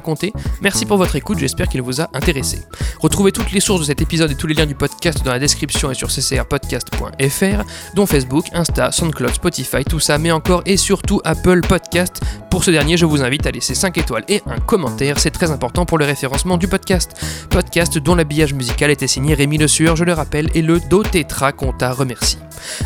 Merci 0.61 0.85
pour 0.85 0.95
votre 0.95 1.17
écoute, 1.17 1.37
j'espère 1.37 1.67
qu'il 1.67 1.81
vous 1.81 1.99
a 1.99 2.07
intéressé. 2.13 2.61
Retrouvez 3.01 3.33
toutes 3.33 3.51
les 3.51 3.59
sources 3.59 3.81
de 3.81 3.85
cet 3.85 4.01
épisode 4.01 4.31
et 4.31 4.35
tous 4.35 4.47
les 4.47 4.53
liens 4.53 4.65
du 4.65 4.73
podcast 4.73 5.21
dans 5.25 5.31
la 5.31 5.39
description 5.39 5.91
et 5.91 5.93
sur 5.93 6.07
ccrpodcast.fr, 6.07 7.63
dont 7.93 8.05
Facebook, 8.05 8.45
Insta, 8.53 8.93
SoundCloud, 8.93 9.33
Spotify, 9.33 9.83
tout 9.83 9.99
ça, 9.99 10.17
mais 10.17 10.31
encore 10.31 10.61
et 10.65 10.77
surtout 10.77 11.19
Apple 11.25 11.59
Podcast. 11.59 12.21
Pour 12.49 12.63
ce 12.63 12.71
dernier, 12.71 12.95
je 12.95 13.05
vous 13.05 13.21
invite 13.21 13.45
à 13.45 13.51
laisser 13.51 13.75
5 13.75 13.97
étoiles 13.97 14.23
et 14.29 14.41
un 14.45 14.59
commentaire, 14.59 15.19
c'est 15.19 15.31
très 15.31 15.51
important 15.51 15.85
pour 15.85 15.97
le 15.97 16.05
référencement 16.05 16.57
du 16.57 16.69
podcast. 16.69 17.21
Podcast 17.49 17.97
dont 17.97 18.15
l'habillage 18.15 18.53
musical 18.53 18.91
était 18.91 19.07
signé 19.07 19.33
Rémi 19.33 19.57
Le 19.57 19.67
Sueur, 19.67 19.97
je 19.97 20.05
le 20.05 20.13
rappelle, 20.13 20.49
et 20.55 20.61
le 20.61 20.79
Do 20.79 21.03
Tetra 21.03 21.51
Compta 21.51 21.91
remercie. 21.91 22.37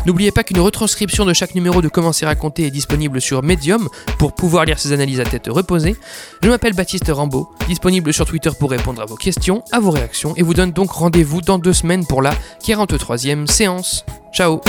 N'oubliez 0.06 0.32
pas 0.32 0.44
qu'une 0.44 0.60
retranscription 0.60 1.24
de 1.24 1.32
chaque 1.32 1.54
numéro 1.54 1.80
de 1.80 1.88
Comment 1.88 2.12
c'est 2.12 2.26
est 2.26 2.70
disponible 2.70 3.20
sur 3.20 3.42
Medium 3.42 3.88
pour 4.18 4.34
pouvoir 4.34 4.64
lire 4.72 4.78
ces 4.78 4.92
analyses 4.92 5.20
à 5.20 5.24
tête 5.24 5.48
reposée. 5.48 5.96
Je 6.42 6.48
m'appelle 6.48 6.72
Baptiste 6.72 7.10
Rambaud, 7.12 7.50
disponible 7.68 8.12
sur 8.12 8.24
Twitter 8.24 8.50
pour 8.58 8.70
répondre 8.70 9.02
à 9.02 9.04
vos 9.04 9.16
questions, 9.16 9.62
à 9.70 9.80
vos 9.80 9.90
réactions, 9.90 10.34
et 10.36 10.42
vous 10.42 10.54
donne 10.54 10.72
donc 10.72 10.90
rendez-vous 10.90 11.42
dans 11.42 11.58
deux 11.58 11.74
semaines 11.74 12.06
pour 12.06 12.22
la 12.22 12.32
43e 12.64 13.46
séance. 13.46 14.04
Ciao 14.32 14.60